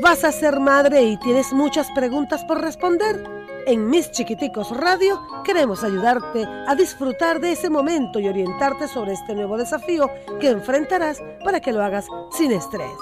¿Vas 0.00 0.22
a 0.22 0.30
ser 0.30 0.60
madre 0.60 1.02
y 1.02 1.16
tienes 1.16 1.52
muchas 1.52 1.90
preguntas 1.96 2.44
por 2.44 2.60
responder? 2.60 3.24
En 3.66 3.90
Mis 3.90 4.12
Chiquiticos 4.12 4.70
Radio 4.76 5.20
queremos 5.42 5.82
ayudarte 5.82 6.44
a 6.44 6.76
disfrutar 6.76 7.40
de 7.40 7.50
ese 7.50 7.68
momento 7.68 8.20
y 8.20 8.28
orientarte 8.28 8.86
sobre 8.86 9.14
este 9.14 9.34
nuevo 9.34 9.56
desafío 9.56 10.08
que 10.38 10.50
enfrentarás 10.50 11.20
para 11.42 11.58
que 11.58 11.72
lo 11.72 11.82
hagas 11.82 12.06
sin 12.30 12.52
estrés. 12.52 12.92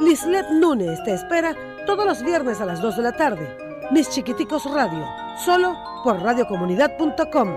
Lislet 0.00 0.50
Núñez 0.50 1.00
te 1.04 1.14
espera 1.14 1.54
todos 1.86 2.04
los 2.04 2.24
viernes 2.24 2.60
a 2.60 2.66
las 2.66 2.82
2 2.82 2.96
de 2.96 3.02
la 3.04 3.12
tarde. 3.12 3.56
Mis 3.92 4.10
Chiquiticos 4.10 4.64
Radio, 4.64 5.06
solo 5.36 5.76
por 6.02 6.22
radiocomunidad.com. 6.22 7.48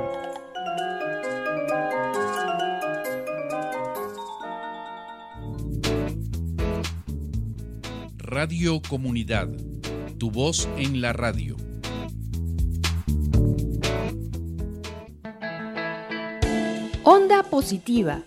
Radio 8.17 8.81
Comunidad, 8.87 9.49
tu 10.17 10.29
voz 10.29 10.69
en 10.77 11.01
la 11.01 11.13
radio. 11.13 11.55
Onda 17.03 17.43
Positiva, 17.43 18.21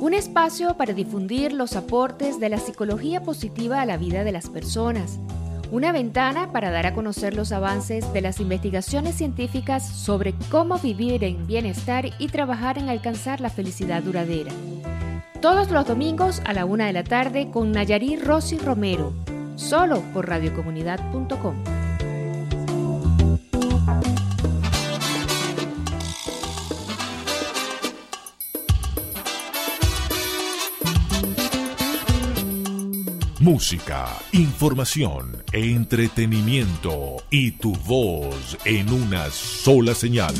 un 0.00 0.12
espacio 0.12 0.76
para 0.76 0.92
difundir 0.92 1.52
los 1.52 1.76
aportes 1.76 2.38
de 2.40 2.50
la 2.50 2.58
psicología 2.58 3.22
positiva 3.22 3.80
a 3.80 3.86
la 3.86 3.96
vida 3.96 4.22
de 4.24 4.32
las 4.32 4.50
personas, 4.50 5.18
una 5.72 5.90
ventana 5.90 6.52
para 6.52 6.70
dar 6.70 6.86
a 6.86 6.92
conocer 6.92 7.34
los 7.34 7.50
avances 7.50 8.12
de 8.12 8.20
las 8.20 8.40
investigaciones 8.40 9.14
científicas 9.14 9.88
sobre 9.88 10.34
cómo 10.50 10.78
vivir 10.78 11.24
en 11.24 11.46
bienestar 11.46 12.10
y 12.18 12.28
trabajar 12.28 12.76
en 12.76 12.90
alcanzar 12.90 13.40
la 13.40 13.48
felicidad 13.48 14.02
duradera. 14.02 14.52
Todos 15.40 15.70
los 15.70 15.86
domingos 15.86 16.42
a 16.44 16.52
la 16.52 16.66
una 16.66 16.86
de 16.86 16.92
la 16.92 17.04
tarde 17.04 17.50
con 17.50 17.72
Nayarí 17.72 18.16
Rossi 18.16 18.58
Romero, 18.58 19.14
solo 19.56 20.02
por 20.12 20.28
radiocomunidad.com. 20.28 21.81
Música, 33.52 34.08
información, 34.32 35.44
entretenimiento 35.52 37.18
y 37.28 37.50
tu 37.50 37.76
voz 37.80 38.56
en 38.64 38.90
una 38.90 39.30
sola 39.30 39.94
señal. 39.94 40.34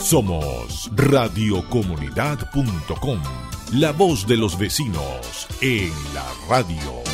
Somos 0.00 0.90
radiocomunidad.com, 0.96 3.20
la 3.74 3.92
voz 3.92 4.26
de 4.26 4.36
los 4.36 4.58
vecinos 4.58 5.46
en 5.60 5.92
la 6.12 6.26
radio. 6.48 7.07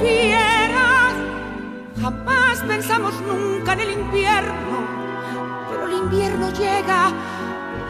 Fieras. 0.00 1.14
Jamás 2.00 2.58
pensamos 2.66 3.14
nunca 3.20 3.72
en 3.74 3.80
el 3.80 3.90
invierno, 3.92 4.76
pero 5.68 5.86
el 5.86 5.94
invierno 5.94 6.50
llega 6.50 7.12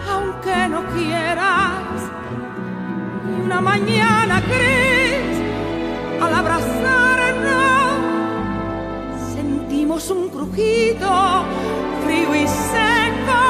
aunque 0.09 0.69
no 0.69 0.85
quieras. 0.95 2.11
Y 3.29 3.41
una 3.43 3.61
mañana 3.61 4.41
gris, 4.41 5.39
al 6.21 6.35
abrazarnos, 6.35 7.93
sentimos 9.35 10.11
un 10.11 10.29
crujido 10.31 11.45
frío 12.05 12.35
y 12.35 12.47
seco. 12.49 13.43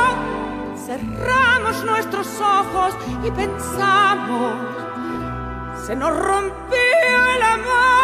Cerramos 0.86 1.84
nuestros 1.84 2.26
ojos 2.40 2.94
y 3.24 3.30
pensamos, 3.30 4.54
se 5.86 5.94
nos 5.94 6.16
rompió 6.16 7.26
el 7.36 7.42
amor 7.42 7.99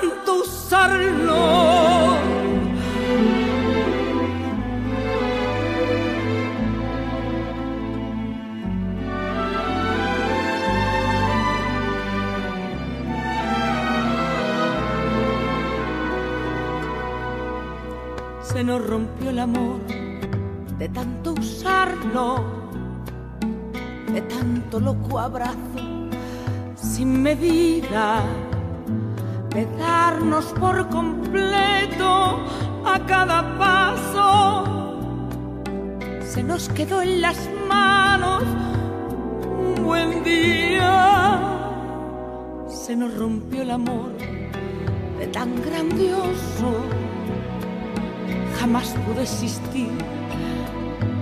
tanto 0.00 0.40
usarlo. 0.40 2.16
Se 18.42 18.64
nos 18.64 18.86
rompió 18.86 19.30
el 19.30 19.38
amor 19.38 19.80
de 20.78 20.88
tanto 20.88 21.32
usarlo, 21.32 22.44
de 24.12 24.20
tanto 24.22 24.78
loco 24.78 25.18
abrazo 25.18 25.58
sin 26.76 27.22
medida 27.22 28.22
de 29.54 29.66
darnos 29.76 30.46
por 30.58 30.88
completo 30.88 32.40
a 32.86 32.98
cada 33.06 33.58
paso. 33.58 34.64
Se 36.22 36.42
nos 36.42 36.68
quedó 36.70 37.02
en 37.02 37.20
las 37.20 37.36
manos 37.68 38.42
un 39.58 39.84
buen 39.84 40.24
día, 40.24 41.38
se 42.66 42.96
nos 42.96 43.14
rompió 43.18 43.62
el 43.62 43.70
amor 43.72 44.12
de 45.18 45.26
tan 45.26 45.54
grandioso, 45.62 46.72
jamás 48.58 48.94
pudo 49.06 49.20
existir 49.20 49.90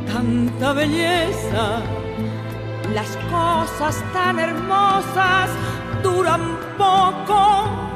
tanta 0.06 0.72
belleza. 0.72 1.82
Las 2.94 3.16
cosas 3.30 4.02
tan 4.12 4.38
hermosas 4.38 5.50
duran 6.02 6.58
poco. 6.78 7.89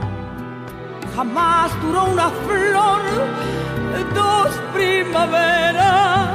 Jamás 1.14 1.70
duró 1.81 2.07
una 2.07 2.29
flor, 2.29 3.00
dos 4.14 4.50
primaveras. 4.74 6.29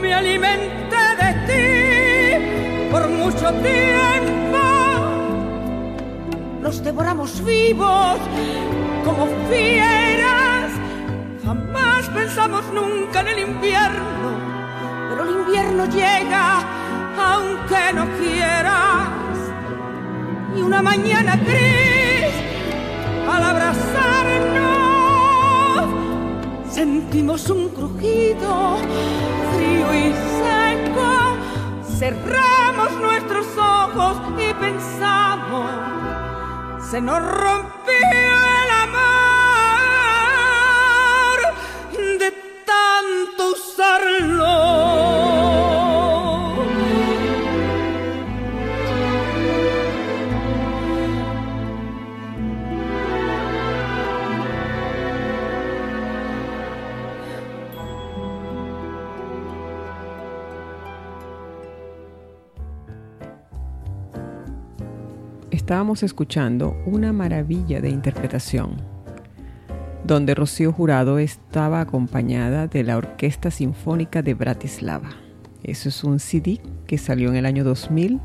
Me 0.00 0.14
alimenté 0.14 1.04
de 1.20 1.30
ti 1.48 2.90
por 2.92 3.08
mucho 3.08 3.52
tiempo. 3.54 4.58
Nos 6.60 6.82
devoramos 6.84 7.44
vivos 7.44 8.18
como 9.04 9.26
fieras. 9.50 10.70
Jamás 11.44 12.08
pensamos 12.14 12.64
nunca 12.72 13.20
en 13.20 13.28
el 13.28 13.38
invierno, 13.40 14.30
pero 15.10 15.24
el 15.24 15.30
invierno 15.40 15.86
llega 15.86 16.62
aunque 17.18 17.92
no 17.94 18.06
quieras. 18.18 19.08
Y 20.56 20.62
una 20.62 20.82
mañana 20.82 21.36
gris, 21.36 22.34
al 23.32 23.42
abrazarnos, 23.44 24.72
sentimos 26.70 27.48
un 27.50 27.68
crujido 27.70 28.76
frío 29.54 29.94
y 29.94 30.12
seco. 30.40 31.08
Cerramos 31.98 32.90
nuestros 33.00 33.46
ojos 33.56 34.16
y 34.38 34.52
pensamos, 34.54 35.70
se 36.90 37.00
nos 37.00 37.20
rompió 37.22 37.92
el 38.64 38.70
amor 38.86 39.02
de 42.18 42.30
tanto 42.66 43.52
usarlo. 43.52 44.81
Estábamos 65.72 66.02
escuchando 66.02 66.76
una 66.84 67.14
maravilla 67.14 67.80
de 67.80 67.88
interpretación, 67.88 68.76
donde 70.04 70.34
Rocío 70.34 70.70
Jurado 70.70 71.18
estaba 71.18 71.80
acompañada 71.80 72.66
de 72.66 72.84
la 72.84 72.98
Orquesta 72.98 73.50
Sinfónica 73.50 74.20
de 74.20 74.34
Bratislava. 74.34 75.08
Eso 75.62 75.88
es 75.88 76.04
un 76.04 76.20
CD 76.20 76.60
que 76.86 76.98
salió 76.98 77.30
en 77.30 77.36
el 77.36 77.46
año 77.46 77.64
2000. 77.64 78.20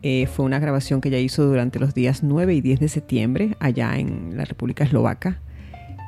Eh, 0.00 0.26
fue 0.26 0.46
una 0.46 0.58
grabación 0.58 1.02
que 1.02 1.10
ella 1.10 1.18
hizo 1.18 1.44
durante 1.44 1.78
los 1.78 1.92
días 1.92 2.22
9 2.22 2.54
y 2.54 2.62
10 2.62 2.80
de 2.80 2.88
septiembre 2.88 3.56
allá 3.60 3.98
en 3.98 4.34
la 4.34 4.46
República 4.46 4.84
Eslovaca, 4.84 5.42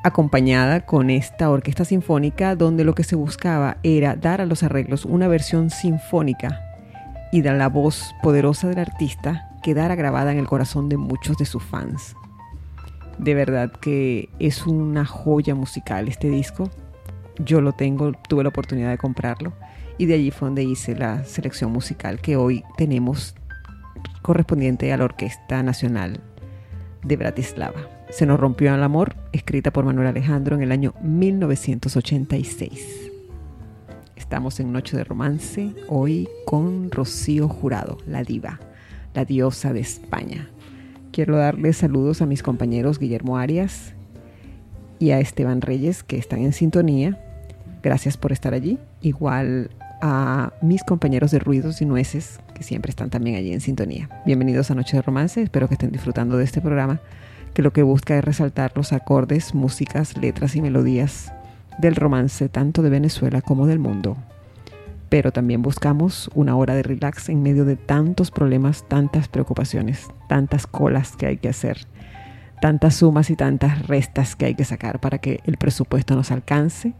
acompañada 0.05 0.87
con 0.87 1.11
esta 1.11 1.51
orquesta 1.51 1.85
sinfónica 1.85 2.57
donde 2.57 2.85
lo 2.85 2.95
que 2.95 3.05
se 3.05 3.15
buscaba 3.15 3.77
era 3.83 4.17
dar 4.17 4.41
a 4.41 4.47
los 4.47 4.63
arreglos 4.63 5.05
una 5.05 5.29
versión 5.29 5.69
sinfónica 5.69 6.63
y 7.31 7.43
de 7.43 7.53
la 7.53 7.69
voz 7.69 8.15
poderosa 8.23 8.69
del 8.69 8.79
artista 8.79 9.51
quedara 9.65 9.95
grabada 9.95 10.31
en 10.31 10.39
el 10.39 10.47
corazón 10.47 10.91
de 10.91 10.99
muchos 10.99 11.39
de 11.39 11.47
sus 11.47 11.63
fans. 11.63 12.15
De 13.17 13.35
verdad 13.35 13.73
que 13.73 14.29
es 14.39 14.67
una 14.67 15.07
joya 15.07 15.55
musical 15.55 16.07
este 16.07 16.29
disco. 16.29 16.69
Yo 17.39 17.63
lo 17.63 17.73
tengo, 17.73 18.13
tuve 18.29 18.43
la 18.43 18.51
oportunidad 18.51 18.91
de 18.91 18.99
comprarlo 18.99 19.55
y 19.97 20.05
de 20.05 20.15
allí 20.15 20.31
fue 20.31 20.49
donde 20.49 20.65
hice 20.65 20.95
la 20.95 21.25
selección 21.25 21.73
musical 21.73 22.21
que 22.21 22.37
hoy 22.37 22.63
tenemos 22.77 23.35
correspondiente 24.21 24.93
a 24.93 24.99
la 24.99 25.07
Orquesta 25.07 25.63
Nacional 25.63 26.21
de 27.03 27.17
Bratislava. 27.17 27.89
Se 28.11 28.27
nos 28.27 28.39
rompió 28.39 28.75
el 28.75 28.83
amor, 28.83 29.17
escrita 29.33 29.73
por 29.73 29.87
Manuel 29.87 30.09
Alejandro 30.09 30.57
en 30.57 30.63
el 30.63 30.73
año 30.73 30.93
1986. 31.03 33.11
Estamos 34.15 34.61
en 34.61 34.73
Noche 34.73 34.99
de 34.99 35.05
Romance, 35.05 35.75
hoy 35.89 36.29
con 36.45 36.91
Rocío 36.91 37.49
Jurado, 37.49 37.97
la 38.07 38.23
diva, 38.23 38.61
la 39.15 39.25
diosa 39.25 39.73
de 39.73 39.81
España. 39.81 40.49
Quiero 41.13 41.37
darle 41.37 41.73
saludos 41.73 42.23
a 42.23 42.27
mis 42.27 42.43
compañeros 42.43 42.99
Guillermo 42.99 43.39
Arias 43.39 43.95
y 44.99 45.13
a 45.13 45.21
Esteban 45.21 45.61
Reyes 45.61 46.03
que 46.03 46.19
están 46.19 46.41
en 46.41 46.53
sintonía. 46.53 47.19
Gracias 47.83 48.17
por 48.17 48.33
estar 48.33 48.55
allí. 48.55 48.79
Igual 49.01 49.71
a 50.03 50.53
mis 50.61 50.83
compañeros 50.83 51.31
de 51.31 51.39
Ruidos 51.39 51.81
y 51.81 51.87
Nueces 51.87 52.41
que 52.55 52.63
siempre 52.63 52.91
están 52.91 53.11
también 53.11 53.37
allí 53.37 53.53
en 53.53 53.61
sintonía. 53.61 54.09
Bienvenidos 54.27 54.71
a 54.71 54.75
Noche 54.75 54.97
de 54.97 55.03
Romance. 55.03 55.43
Espero 55.43 55.69
que 55.69 55.75
estén 55.75 55.93
disfrutando 55.93 56.37
de 56.37 56.45
este 56.45 56.61
programa 56.61 57.01
que 57.53 57.63
lo 57.63 57.73
que 57.73 57.83
busca 57.83 58.19
es 58.19 58.25
resaltar 58.25 58.73
los 58.75 58.93
acordes, 58.93 59.55
músicas, 59.55 60.17
letras 60.17 60.57
y 60.57 60.63
melodías 60.63 61.33
del 61.79 61.95
romance 61.95 62.49
tanto 62.49 62.83
de 62.83 62.91
Venezuela 62.91 63.41
como 63.41 63.67
del 63.67 63.79
mundo. 63.79 64.17
Pero 65.15 65.31
también 65.31 65.63
buscamos 65.63 66.29
una 66.35 66.57
hora 66.57 66.75
de 66.75 66.83
relax 66.83 67.29
en 67.29 67.41
medio 67.41 67.65
de 67.65 67.77
tantos 67.77 68.33
problemas, 68.33 68.85
tantas 68.89 69.29
preocupaciones, 69.29 70.09
tantas 70.29 70.67
colas 70.67 71.15
que 71.15 71.27
hay 71.27 71.37
que 71.37 71.49
hacer, 71.49 71.87
tantas 72.61 72.97
sumas 72.97 73.31
y 73.31 73.37
tantas 73.37 73.87
restas 73.87 74.35
que 74.35 74.47
hay 74.47 74.57
que 74.57 74.65
sacar 74.65 74.99
para 74.99 75.19
que 75.19 75.39
el 75.45 75.57
presupuesto 75.57 76.17
nos 76.17 76.33
alcance. 76.33 76.95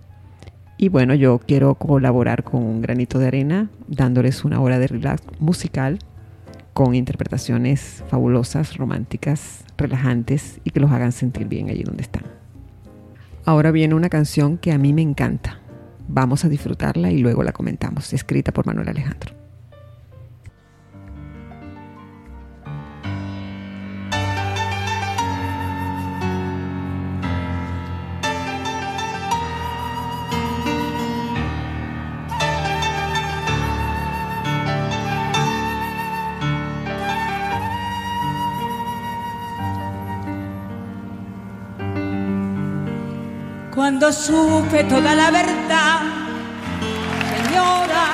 Y 0.77 0.91
bueno, 0.91 1.17
yo 1.17 1.41
quiero 1.41 1.75
colaborar 1.75 2.45
con 2.45 2.63
un 2.63 2.81
granito 2.83 3.19
de 3.19 3.27
arena, 3.27 3.69
dándoles 3.89 4.45
una 4.45 4.61
hora 4.61 4.79
de 4.79 4.87
relax 4.87 5.25
musical 5.41 5.99
con 6.73 6.95
interpretaciones 6.95 8.05
fabulosas, 8.07 8.77
románticas, 8.77 9.65
relajantes 9.77 10.61
y 10.63 10.71
que 10.71 10.79
los 10.79 10.93
hagan 10.93 11.11
sentir 11.11 11.49
bien 11.49 11.69
allí 11.69 11.83
donde 11.83 12.05
están. 12.05 12.23
Ahora 13.45 13.73
viene 13.73 13.97
una 13.97 14.09
canción 14.09 14.57
que 14.57 14.71
a 14.71 14.79
mí 14.79 14.93
me 14.93 15.03
encanta. 15.03 15.64
Vamos 16.07 16.45
a 16.45 16.49
disfrutarla 16.49 17.11
y 17.11 17.19
luego 17.19 17.43
la 17.43 17.53
comentamos, 17.53 18.13
escrita 18.13 18.53
por 18.53 18.67
Manuel 18.67 18.89
Alejandro. 18.89 19.44
Cuando 43.85 44.11
supe 44.11 44.83
toda 44.85 45.15
la 45.15 45.31
verdad, 45.31 46.01
señora, 47.37 48.07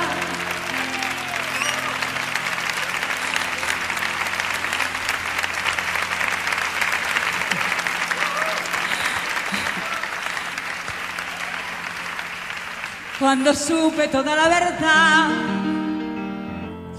cuando 13.21 13.55
supe 13.55 14.09
toda 14.09 14.35
la 14.35 14.49
verdad, 14.49 15.29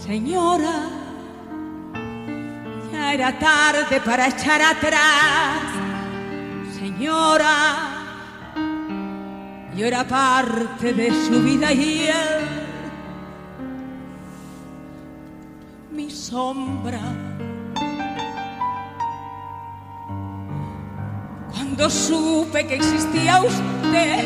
señora, 0.01 0.76
ya 2.93 3.13
era 3.15 3.38
tarde 3.38 3.99
para 3.99 4.28
echar 4.28 4.61
atrás, 4.61 5.59
señora 6.80 7.90
yo 9.76 9.86
era 9.86 10.03
parte 10.05 10.93
de 10.93 11.09
su 11.26 11.41
vida 11.41 11.72
y 11.72 12.07
él, 12.07 12.45
mi 15.91 16.09
sombra. 16.11 16.99
Cuando 21.51 21.89
supe 21.89 22.67
que 22.67 22.76
existía 22.76 23.41
usted, 23.41 24.26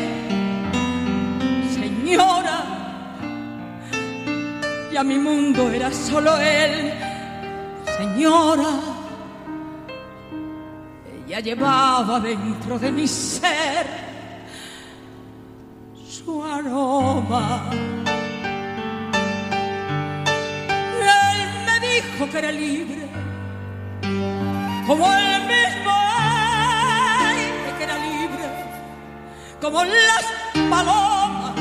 señora, 1.74 2.64
ya 4.92 5.04
mi 5.04 5.18
mundo 5.18 5.70
era 5.70 5.92
solo 5.92 6.36
él, 6.38 6.92
señora. 7.96 8.80
Ella 11.26 11.40
llevaba 11.40 12.20
dentro 12.20 12.78
de 12.78 12.92
mi 12.92 13.06
ser 13.06 14.05
su 16.26 16.42
aroma. 16.42 17.70
Él 21.30 21.48
me 21.66 21.76
dijo 21.88 22.30
que 22.30 22.38
era 22.38 22.50
libre, 22.50 23.08
como 24.88 25.04
el 25.14 25.42
mismo 25.54 25.92
aire 27.30 27.68
que 27.78 27.84
era 27.84 27.96
libre, 28.10 28.44
como 29.60 29.84
las 29.84 30.24
palomas 30.68 31.54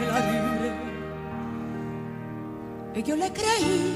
era 0.00 0.18
libre. 0.30 0.68
Y 2.94 3.02
yo 3.02 3.14
le 3.14 3.30
creí. 3.30 3.94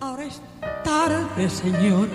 Ahora 0.00 0.24
es 0.24 0.40
Señor. 1.46 2.08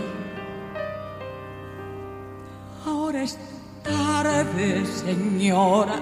Ahora 2.86 3.24
es 3.24 3.38
tarde, 3.82 4.86
señora. 4.86 5.96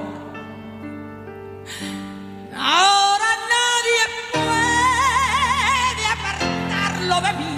Ahora 2.55 3.29
nadie 3.53 4.03
puede 4.33 6.03
apartarlo 6.15 7.21
de 7.21 7.33
mí. 7.39 7.53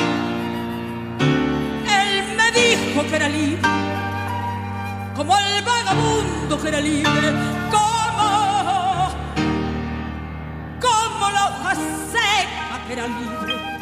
Él 1.88 2.10
me 2.36 2.52
dijo 2.52 3.10
que 3.10 3.16
era 3.16 3.30
libre, 3.30 3.70
como 5.16 5.38
el 5.38 5.64
vagabundo 5.64 6.62
que 6.62 6.68
era 6.68 6.82
libre, 6.82 7.32
como, 7.72 9.10
como 10.82 11.30
la 11.32 11.44
hoja 11.48 11.74
que 12.86 12.94
era 12.94 13.08
libre. 13.08 13.73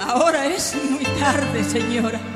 Ahora 0.00 0.46
es 0.46 0.74
muy 0.90 1.04
tarde, 1.20 1.64
señora. 1.64 2.31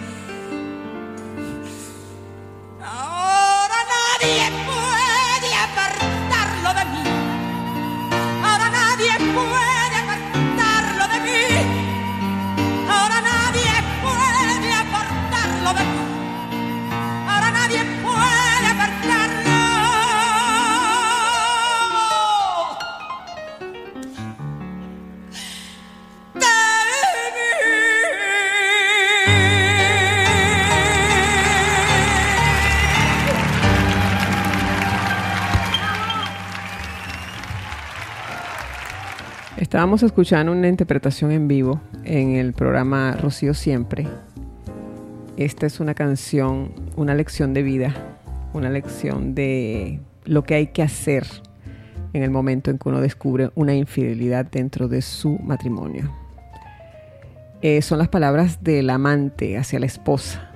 Estábamos 39.87 40.03
escuchando 40.03 40.51
una 40.51 40.67
interpretación 40.67 41.31
en 41.31 41.47
vivo 41.47 41.81
en 42.03 42.35
el 42.35 42.55
programa 42.55 43.13
Rocío 43.13 43.55
Siempre. 43.55 44.09
Esta 45.37 45.65
es 45.67 45.79
una 45.79 45.95
canción, 45.95 46.73
una 46.97 47.15
lección 47.15 47.55
de 47.55 47.63
vida, 47.63 47.95
una 48.53 48.69
lección 48.69 49.37
de 49.37 50.01
lo 50.25 50.43
que 50.43 50.57
hay 50.57 50.67
que 50.67 50.83
hacer 50.83 51.25
en 52.15 52.25
el 52.25 52.33
momento 52.33 52.73
en 52.73 52.79
que 52.79 52.89
uno 52.89 53.01
descubre 53.01 53.53
una 53.55 53.77
infidelidad 53.77 54.45
dentro 54.45 54.89
de 54.89 55.03
su 55.03 55.39
matrimonio. 55.39 56.13
Eh, 57.63 57.81
son 57.81 57.99
las 57.99 58.09
palabras 58.09 58.65
del 58.65 58.91
amante 58.91 59.57
hacia 59.57 59.79
la 59.79 59.87
esposa, 59.87 60.51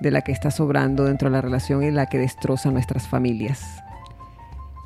de 0.00 0.12
la 0.12 0.20
que 0.20 0.30
está 0.30 0.52
sobrando 0.52 1.06
dentro 1.06 1.28
de 1.28 1.32
la 1.32 1.42
relación 1.42 1.82
y 1.82 1.90
la 1.90 2.06
que 2.06 2.18
destroza 2.18 2.70
nuestras 2.70 3.08
familias. 3.08 3.82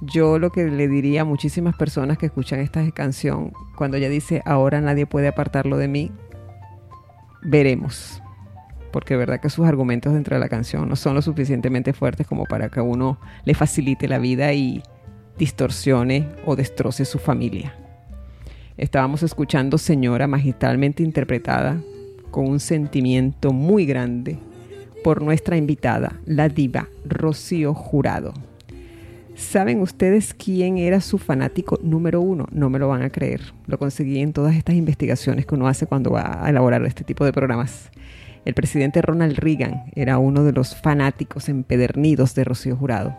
Yo 0.03 0.39
lo 0.39 0.51
que 0.51 0.65
le 0.65 0.89
diría 0.89 1.23
a 1.23 1.25
muchísimas 1.25 1.77
personas 1.77 2.17
que 2.17 2.27
escuchan 2.27 2.61
esta 2.61 2.91
canción, 2.93 3.53
cuando 3.77 3.99
ella 3.99 4.09
dice, 4.09 4.43
ahora 4.47 4.81
nadie 4.81 5.05
puede 5.07 5.29
apartarlo 5.29 5.77
de 5.77 5.89
mí, 5.89 6.11
veremos. 7.43 8.23
Porque 8.93 9.15
es 9.15 9.19
verdad 9.19 9.41
que 9.41 9.51
sus 9.51 9.67
argumentos 9.67 10.15
dentro 10.15 10.37
de 10.37 10.41
la 10.41 10.49
canción 10.49 10.89
no 10.89 10.97
son 10.97 11.15
lo 11.15 11.23
suficientemente 11.23 11.93
fuertes 11.93 12.27
como 12.27 12.47
para 12.47 12.71
que 12.71 12.81
a 12.81 12.83
uno 12.83 13.21
le 13.45 13.55
facilite 13.55 14.09
la 14.09 14.19
vida 14.19 14.53
y 14.55 14.83
distorsione 15.39 16.29
o 16.47 16.57
destroce 16.57 17.05
su 17.05 17.19
familia. 17.19 17.75
Estábamos 18.79 19.23
escuchando 19.23 19.77
Señora 19.77 20.27
magistralmente 20.27 21.03
interpretada 21.03 21.81
con 22.31 22.49
un 22.49 22.59
sentimiento 22.59 23.53
muy 23.53 23.85
grande 23.85 24.39
por 25.05 25.23
nuestra 25.23 25.59
invitada, 25.59 26.19
la 26.25 26.49
diva 26.49 26.89
Rocío 27.05 27.75
Jurado. 27.75 28.33
¿Saben 29.35 29.81
ustedes 29.81 30.35
quién 30.35 30.79
era 30.79 31.01
su 31.01 31.19
fanático 31.19 31.79
número 31.83 32.21
uno? 32.21 32.47
No 32.51 32.69
me 32.69 32.79
lo 32.79 32.89
van 32.89 33.03
a 33.03 33.11
creer. 33.11 33.41
Lo 33.67 33.79
conseguí 33.79 34.21
en 34.21 34.33
todas 34.33 34.55
estas 34.55 34.75
investigaciones 34.75 35.47
que 35.47 35.55
uno 35.55 35.69
hace 35.69 35.87
cuando 35.87 36.11
va 36.11 36.45
a 36.45 36.51
elaborar 36.51 36.85
este 36.85 37.05
tipo 37.05 37.25
de 37.25 37.33
programas. 37.33 37.91
El 38.45 38.55
presidente 38.55 39.03
Ronald 39.03 39.39
Reagan 39.39 39.85
era 39.95 40.19
uno 40.19 40.45
de 40.45 40.53
los 40.53 40.75
fanáticos 40.75 41.49
empedernidos 41.49 42.35
de 42.35 42.45
Rocío 42.45 42.77
Jurado, 42.77 43.17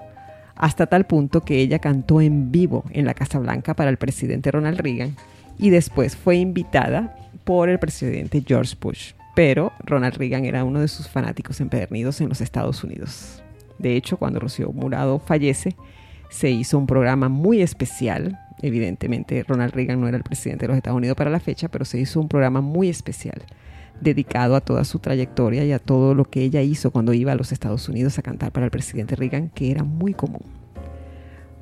hasta 0.55 0.87
tal 0.87 1.05
punto 1.05 1.41
que 1.41 1.59
ella 1.59 1.79
cantó 1.79 2.21
en 2.21 2.51
vivo 2.51 2.83
en 2.91 3.05
la 3.05 3.13
Casa 3.13 3.39
Blanca 3.39 3.73
para 3.73 3.89
el 3.89 3.97
presidente 3.97 4.51
Ronald 4.51 4.79
Reagan 4.79 5.15
y 5.57 5.69
después 5.69 6.15
fue 6.15 6.37
invitada 6.37 7.15
por 7.43 7.69
el 7.69 7.79
presidente 7.79 8.43
George 8.45 8.75
Bush. 8.79 9.13
Pero 9.35 9.71
Ronald 9.85 10.17
Reagan 10.17 10.45
era 10.45 10.63
uno 10.63 10.79
de 10.79 10.87
sus 10.87 11.07
fanáticos 11.07 11.61
empedernidos 11.61 12.19
en 12.19 12.29
los 12.29 12.41
Estados 12.41 12.83
Unidos. 12.83 13.41
De 13.77 13.95
hecho, 13.95 14.17
cuando 14.17 14.39
Rocío 14.39 14.71
Jurado 14.71 15.19
fallece, 15.19 15.75
se 16.31 16.49
hizo 16.49 16.77
un 16.77 16.87
programa 16.87 17.29
muy 17.29 17.61
especial. 17.61 18.39
Evidentemente, 18.61 19.43
Ronald 19.43 19.73
Reagan 19.73 19.99
no 19.99 20.07
era 20.07 20.17
el 20.17 20.23
presidente 20.23 20.63
de 20.63 20.69
los 20.69 20.77
Estados 20.77 20.97
Unidos 20.97 21.17
para 21.17 21.29
la 21.29 21.41
fecha, 21.41 21.67
pero 21.67 21.85
se 21.85 21.99
hizo 21.99 22.19
un 22.19 22.29
programa 22.29 22.61
muy 22.61 22.89
especial 22.89 23.43
dedicado 23.99 24.55
a 24.55 24.61
toda 24.61 24.83
su 24.85 24.99
trayectoria 24.99 25.63
y 25.65 25.73
a 25.73 25.77
todo 25.79 26.15
lo 26.15 26.25
que 26.25 26.41
ella 26.41 26.61
hizo 26.61 26.89
cuando 26.89 27.13
iba 27.13 27.33
a 27.33 27.35
los 27.35 27.51
Estados 27.51 27.87
Unidos 27.89 28.17
a 28.17 28.23
cantar 28.23 28.51
para 28.51 28.65
el 28.65 28.71
presidente 28.71 29.15
Reagan, 29.15 29.49
que 29.49 29.71
era 29.71 29.83
muy 29.83 30.13
común. 30.13 30.41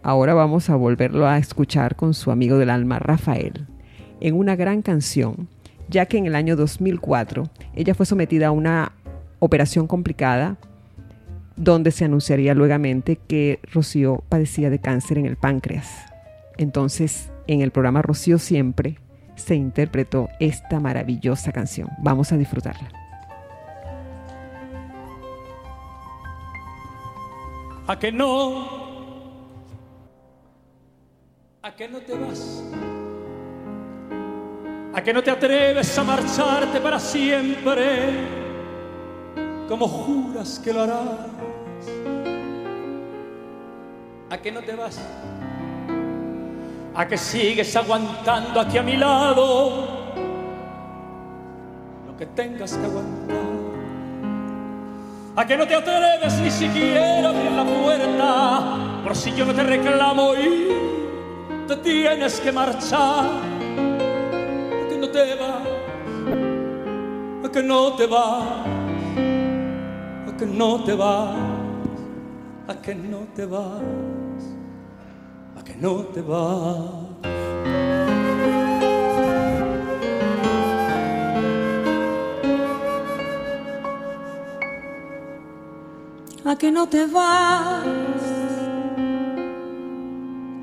Ahora 0.03 0.34
vamos 0.36 0.70
a 0.70 0.76
volverlo 0.76 1.28
a 1.28 1.39
escuchar 1.39 1.95
con 1.95 2.13
su 2.13 2.32
amigo 2.32 2.57
del 2.57 2.70
alma, 2.70 2.99
Rafael, 2.99 3.65
en 4.22 4.36
una 4.36 4.55
gran 4.55 4.84
canción, 4.84 5.49
ya 5.89 6.05
que 6.05 6.17
en 6.17 6.28
el 6.28 6.36
año 6.36 6.55
2004 6.55 7.49
ella 7.76 7.95
fue 7.95 8.05
sometida 8.05 8.47
a 8.47 8.51
una 8.51 8.93
operación 9.39 9.88
complicada 9.88 10.57
donde 11.60 11.91
se 11.91 12.05
anunciaría 12.05 12.53
luegamente 12.55 13.18
que 13.18 13.60
Rocío 13.72 14.24
padecía 14.30 14.70
de 14.70 14.80
cáncer 14.80 15.18
en 15.18 15.26
el 15.26 15.36
páncreas. 15.36 16.05
Entonces, 16.57 17.32
en 17.47 17.62
el 17.62 17.72
programa 17.72 18.01
Rocío 18.01 18.39
Siempre 18.39 18.97
se 19.36 19.55
interpretó 19.55 20.30
esta 20.39 20.80
maravillosa 20.80 21.51
canción. 21.51 21.89
Vamos 21.99 22.32
a 22.32 22.38
disfrutarla. 22.38 22.89
¿A 27.88 27.99
que 27.99 28.12
no? 28.12 28.89
¿A 31.62 31.76
que 31.76 31.89
no 31.89 31.99
te 31.99 32.18
vas? 32.18 32.64
¿A 34.93 35.01
que 35.03 35.14
no 35.14 35.22
te 35.22 35.32
atreves 35.32 35.97
a 35.97 36.03
marcharte 36.03 36.80
para 36.80 36.99
siempre? 36.99 38.12
Como 39.68 39.88
juras 39.88 40.60
que 40.64 40.72
lo 40.72 40.82
harás. 40.82 41.48
¿A 44.30 44.38
que 44.38 44.51
no 44.51 44.61
te 44.61 44.75
vas? 44.75 44.99
¿A 46.95 47.07
que 47.07 47.17
sigues 47.17 47.75
aguantando 47.75 48.59
aquí 48.59 48.77
a 48.77 48.84
mi 48.84 48.97
lado? 48.97 49.88
Lo 52.07 52.17
que 52.17 52.25
tengas 52.27 52.73
que 52.73 52.86
aguantar. 52.86 53.38
A 55.36 55.45
que 55.47 55.55
no 55.55 55.65
te 55.65 55.75
atreves 55.75 56.34
ni 56.41 56.51
siquiera 56.51 57.25
a 57.25 57.30
abrir 57.30 57.51
la 57.51 57.63
puerta, 57.63 59.01
por 59.03 59.15
si 59.15 59.34
yo 59.34 59.45
no 59.45 59.53
te 59.53 59.63
reclamo 59.63 60.34
y 60.36 60.69
te 61.65 61.77
tienes 61.77 62.39
que 62.41 62.51
marchar. 62.51 63.25
A 63.25 64.89
que 64.89 64.97
no 64.97 65.09
te 65.09 65.36
vas, 65.36 65.61
a 67.45 67.51
que 67.51 67.63
no 67.63 67.93
te 67.93 68.05
vas, 68.05 68.43
a 70.27 70.38
que 70.38 70.45
no 70.45 70.84
te 70.84 70.93
vas, 70.93 71.48
a 72.70 72.76
que 72.76 72.93
no 72.93 73.22
te 73.36 73.47
vas, 73.47 73.82
a 75.57 75.63
que 75.63 75.76
no 75.76 76.03
te 76.13 76.22
vas. 76.22 77.09
a 86.45 86.55
que 86.55 86.72
no 86.72 86.88
te 86.88 87.05
vas, 87.05 87.86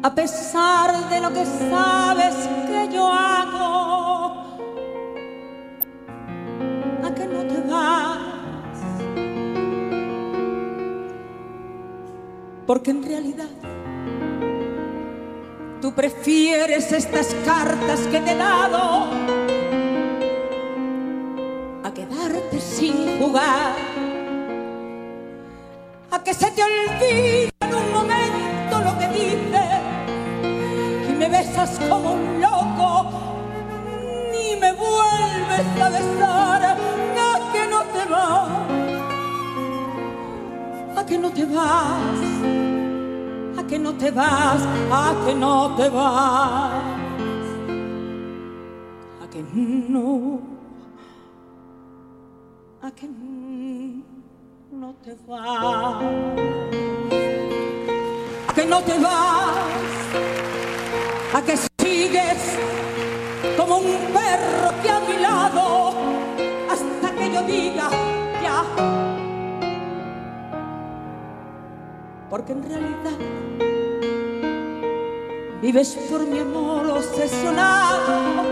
a 0.03 0.15
pesar 0.15 1.09
de 1.11 1.21
lo 1.21 1.33
que 1.33 1.45
sabes 1.45 2.35
que 2.67 2.89
yo 2.93 3.07
hago, 3.07 3.96
porque 12.67 12.91
en 12.91 13.03
realidad 13.03 13.49
tú 15.81 15.95
prefieres 15.95 16.91
estas 16.91 17.35
cartas 17.45 18.01
que 18.11 18.21
te 18.21 18.33
he 18.33 18.37
dado 18.37 19.07
a 21.85 21.95
quedarte 21.95 22.61
sin 22.61 23.21
jugar 23.21 23.77
a 26.11 26.25
que 26.25 26.35
se 26.35 26.51
te 26.51 26.63
olvide 26.63 27.51
en 27.61 27.75
un 27.75 27.93
momento 27.93 28.81
lo 28.85 28.99
que 28.99 29.09
dices 29.09 29.81
y 31.09 31.13
me 31.13 31.29
besas 31.29 31.79
como 31.89 32.15
un 32.15 32.41
loco 32.41 33.13
ni 34.33 34.57
me 34.57 34.73
vuelves 34.73 35.83
a 35.83 35.89
besar 35.89 36.65
a 36.65 37.53
que 37.53 37.67
no 37.69 37.83
te 37.85 38.11
vas 38.11 38.56
que 41.07 41.17
no 41.19 41.31
te 41.31 41.45
vas 41.45 42.21
a 43.59 43.67
que 43.67 43.79
no 43.79 43.95
te 43.95 44.11
vas 44.11 44.63
a 44.91 45.15
que 45.25 45.35
no 45.35 45.77
te 45.77 45.89
vas. 45.89 46.73
A 49.23 49.31
que 49.31 49.43
no 49.55 50.41
a 52.83 52.91
que 52.91 53.09
no 54.73 54.95
te 55.05 55.17
vas, 55.27 56.03
a 58.49 58.55
que 58.55 58.67
no 58.67 58.83
te 58.83 58.99
vas, 58.99 59.57
a 61.35 61.43
que 61.43 61.76
Porque 72.37 72.53
en 72.53 72.63
realidad 72.69 73.19
vives 75.63 75.97
por 76.11 76.21
mi 76.27 76.39
amor 76.39 76.87
obsesionado. 76.87 78.45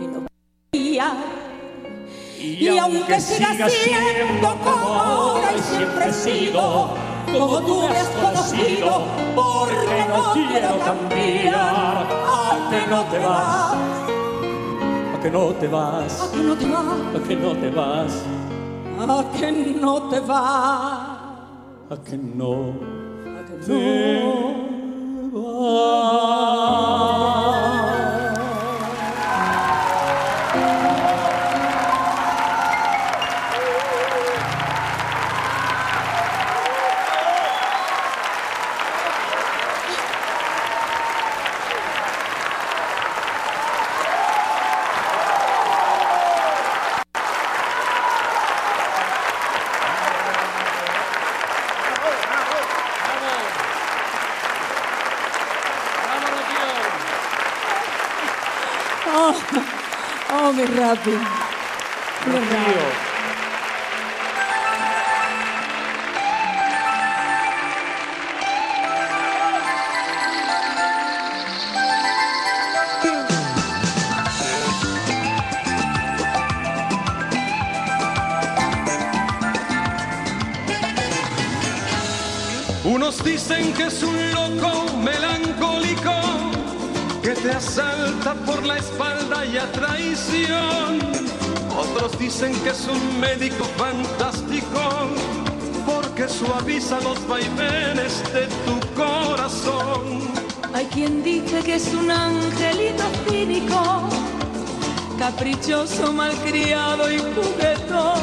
Y 0.00 0.06
no 0.06 0.26
quería 0.70 1.12
y, 2.38 2.68
aunque 2.68 3.20
siga 3.20 3.68
siendo 3.68 4.48
como 4.62 4.94
ahora 4.94 5.56
y 5.56 5.60
siempre 5.60 6.08
he 6.08 6.12
sido, 6.12 6.90
como 7.32 7.60
tú 7.62 7.80
me 7.88 7.96
has 7.96 8.08
conocido, 8.10 9.02
porque 9.34 10.04
no 10.08 10.32
quiero 10.32 10.78
cambiar, 10.84 12.06
a 12.06 12.68
que 12.70 12.86
no 12.88 13.02
te 13.06 13.18
vas, 13.18 13.74
a 15.16 15.20
que 15.20 15.30
no 15.32 15.46
te 15.46 15.66
vas, 15.66 16.20
a 16.22 16.30
que 16.30 16.42
no 16.44 16.54
te 16.54 16.68
vas, 16.68 17.12
a 17.12 17.26
que 17.26 17.34
no 17.34 17.56
te 17.56 17.70
vas, 17.70 18.22
a 19.00 19.32
que 19.36 19.52
no 19.80 20.02
te 20.08 20.20
vas, 20.20 20.95
a 21.88 21.96
que 21.98 22.16
no 22.16 22.74
a 23.24 23.42
que 23.46 24.20
no 25.32 27.05
Oh, 60.78 60.94
mi 62.26 62.65
te 87.46 87.52
asalta 87.52 88.34
por 88.44 88.66
la 88.66 88.76
espalda 88.76 89.46
y 89.46 89.56
a 89.56 89.70
traición. 89.70 90.98
Otros 91.78 92.18
dicen 92.18 92.52
que 92.62 92.70
es 92.70 92.88
un 92.88 93.20
médico 93.20 93.64
fantástico 93.76 94.80
porque 95.86 96.28
suaviza 96.28 97.00
los 97.02 97.24
vaivenes 97.28 98.20
de 98.32 98.48
tu 98.66 98.80
corazón. 99.00 100.26
Hay 100.74 100.86
quien 100.86 101.22
dice 101.22 101.62
que 101.62 101.76
es 101.76 101.94
un 101.94 102.10
angelito 102.10 103.04
cínico, 103.28 104.08
caprichoso, 105.16 106.12
malcriado 106.12 107.12
y 107.12 107.18
juguetón. 107.18 108.22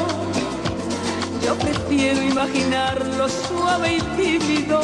Yo 1.42 1.54
prefiero 1.56 2.22
imaginarlo 2.22 3.26
suave 3.28 3.96
y 3.96 4.00
tímido, 4.22 4.82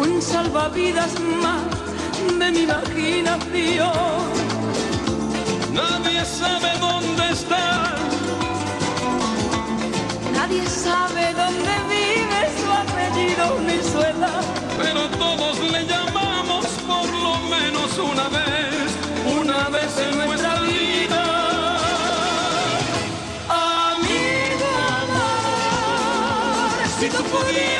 un 0.00 0.20
salvavidas 0.20 1.12
más 1.40 1.81
de 2.42 2.50
mi 2.50 2.62
imaginación. 2.62 3.92
Nadie 5.72 6.24
sabe 6.24 6.70
dónde 6.80 7.24
está, 7.30 7.94
Nadie 10.32 10.64
sabe 10.66 11.24
dónde 11.42 11.74
vive 11.94 12.40
su 12.58 12.68
apellido 12.82 13.44
ni 13.66 13.78
su 13.90 14.00
pero 14.82 15.02
todos 15.24 15.58
le 15.72 15.86
llamamos 15.86 16.66
por 16.90 17.08
lo 17.26 17.34
menos 17.54 17.88
una 18.12 18.26
vez, 18.38 18.88
una 19.40 19.68
vez 19.68 19.92
en 19.98 20.12
nuestra 20.18 20.54
vida. 20.60 21.22
Amigo 23.48 24.68
amor, 25.00 26.70
Si 26.98 27.06
tú 27.08 27.22
pudieras 27.24 27.71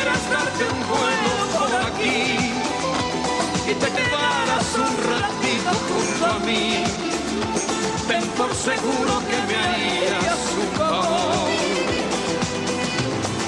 por 8.43 8.55
seguro 8.57 9.13
que 9.31 9.39
me 9.49 9.57
harías 9.65 10.41
un 10.63 10.69
favor. 10.77 11.49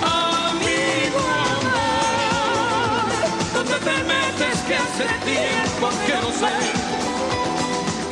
Amigo 0.03 1.23
amor, 1.51 3.07
¿dónde 3.55 3.77
te 3.89 3.97
metes 4.13 4.57
que 4.69 4.75
hace 4.85 5.07
tiempo 5.33 5.87
que 6.07 6.17
no 6.25 6.31
sé? 6.41 6.55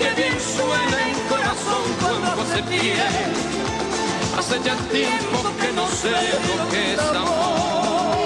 Que 0.00 0.10
bien 0.20 0.38
suena 0.56 0.98
en 1.08 1.18
corazón 1.32 1.84
cuando 2.00 2.42
hace 2.42 2.60
pie. 2.64 2.94
Hace 4.38 4.56
ya 4.64 4.76
tiempo 4.98 5.38
que 5.60 5.70
no 5.78 5.86
sé 6.00 6.16
lo 6.48 6.62
que 6.72 6.82
es 6.94 7.00
amor. 7.22 8.22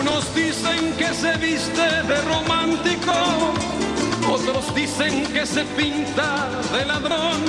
Unos 0.00 0.34
dicen 0.34 0.82
que 0.98 1.14
se 1.14 1.32
viste 1.38 1.86
de 2.10 2.18
romántico, 2.32 3.14
otros 4.48 4.74
dicen 4.74 5.24
que 5.32 5.44
se 5.44 5.64
pinta 5.64 6.48
de 6.72 6.84
ladrón. 6.84 7.40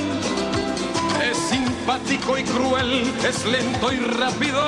Es 1.29 1.37
simpático 1.37 2.37
y 2.37 2.43
cruel, 2.43 3.13
es 3.27 3.45
lento 3.45 3.91
y 3.91 3.97
rápido. 3.97 4.65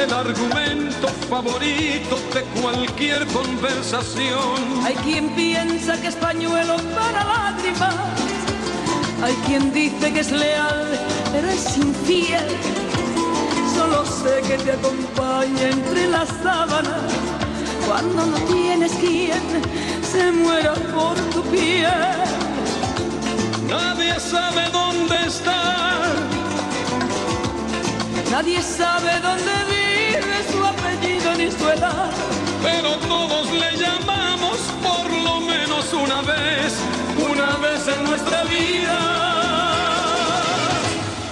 El 0.00 0.12
argumento 0.12 1.08
favorito 1.28 2.18
de 2.34 2.42
cualquier 2.60 3.26
conversación. 3.28 4.84
Hay 4.84 4.94
quien 4.96 5.30
piensa 5.30 6.00
que 6.00 6.08
es 6.08 6.16
pañuelo 6.16 6.76
para 6.94 7.24
lágrimas. 7.24 7.96
Hay 9.22 9.34
quien 9.46 9.72
dice 9.72 10.12
que 10.12 10.20
es 10.20 10.30
leal, 10.30 11.00
pero 11.32 11.48
es 11.48 11.76
infiel. 11.76 12.46
Solo 13.74 14.04
sé 14.04 14.40
que 14.46 14.56
te 14.58 14.72
acompaña 14.72 15.68
entre 15.68 16.06
las 16.08 16.28
sábanas 16.42 17.02
cuando 17.86 18.26
no 18.26 18.36
tienes 18.46 18.92
quien 18.92 19.40
se 20.12 20.32
muera 20.32 20.74
por 20.94 21.16
tu 21.32 21.42
piel. 21.50 21.84
Nadie 23.68 24.18
sabe 24.18 24.62
dónde 24.72 25.16
está. 25.26 25.60
Nadie 28.30 28.60
sabe 28.62 29.12
dónde 29.20 29.54
vive 29.74 30.36
su 30.50 30.58
apellido 30.72 31.34
ni 31.34 31.50
su 31.50 31.68
edad. 31.68 32.10
Pero 32.62 32.96
todos 33.14 33.52
le 33.52 33.70
llamamos 33.76 34.58
por 34.86 35.06
lo 35.26 35.40
menos 35.40 35.92
una 35.92 36.20
vez, 36.22 36.72
una 37.32 37.56
vez 37.64 37.86
en 37.94 38.04
nuestra 38.04 38.42
vida. 38.44 38.98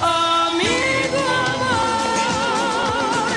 Amigo 0.01 1.20
amor, 1.53 3.29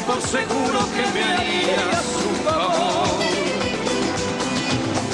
por 0.00 0.20
seguro 0.22 0.78
que 0.94 1.06
me 1.14 1.22
harías 1.24 2.06
un 2.26 2.34
favor. 2.44 3.08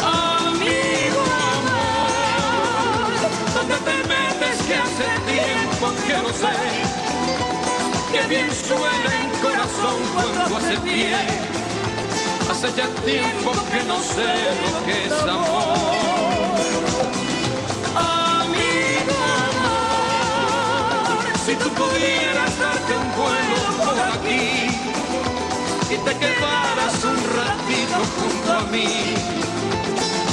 Amigo 0.03 1.22
amor, 1.55 3.11
¿dónde 3.55 3.76
te 3.89 3.97
metes 4.09 4.57
que 4.66 4.74
hace 4.74 5.09
tiempo 5.26 5.85
que 6.07 6.16
no 6.22 6.31
sé? 6.43 6.55
Que 8.12 8.22
bien 8.29 8.51
suena 8.53 9.11
en 9.20 9.29
corazón 9.43 9.99
cuando 10.14 10.57
hace 10.57 10.76
pie. 10.81 11.16
Hace 12.51 12.68
ya 12.76 12.89
tiempo 13.05 13.53
que 13.70 13.81
no 13.85 13.99
sé 14.01 14.31
lo 14.62 14.79
que 14.87 14.97
es 15.07 15.12
amor. 15.12 15.79
Amigo 17.95 19.16
amor, 19.49 21.20
si 21.45 21.55
tú 21.57 21.68
pudieras 21.70 22.59
darte 22.59 22.93
un 22.97 23.09
vuelo 23.16 23.68
por 23.85 23.99
aquí 24.01 24.68
y 25.91 25.97
te 25.97 26.14
quedaras 26.18 27.03
un 27.03 27.16
ratito 27.34 27.99
junto 28.16 28.53
a 28.53 28.61
mí, 28.70 29.14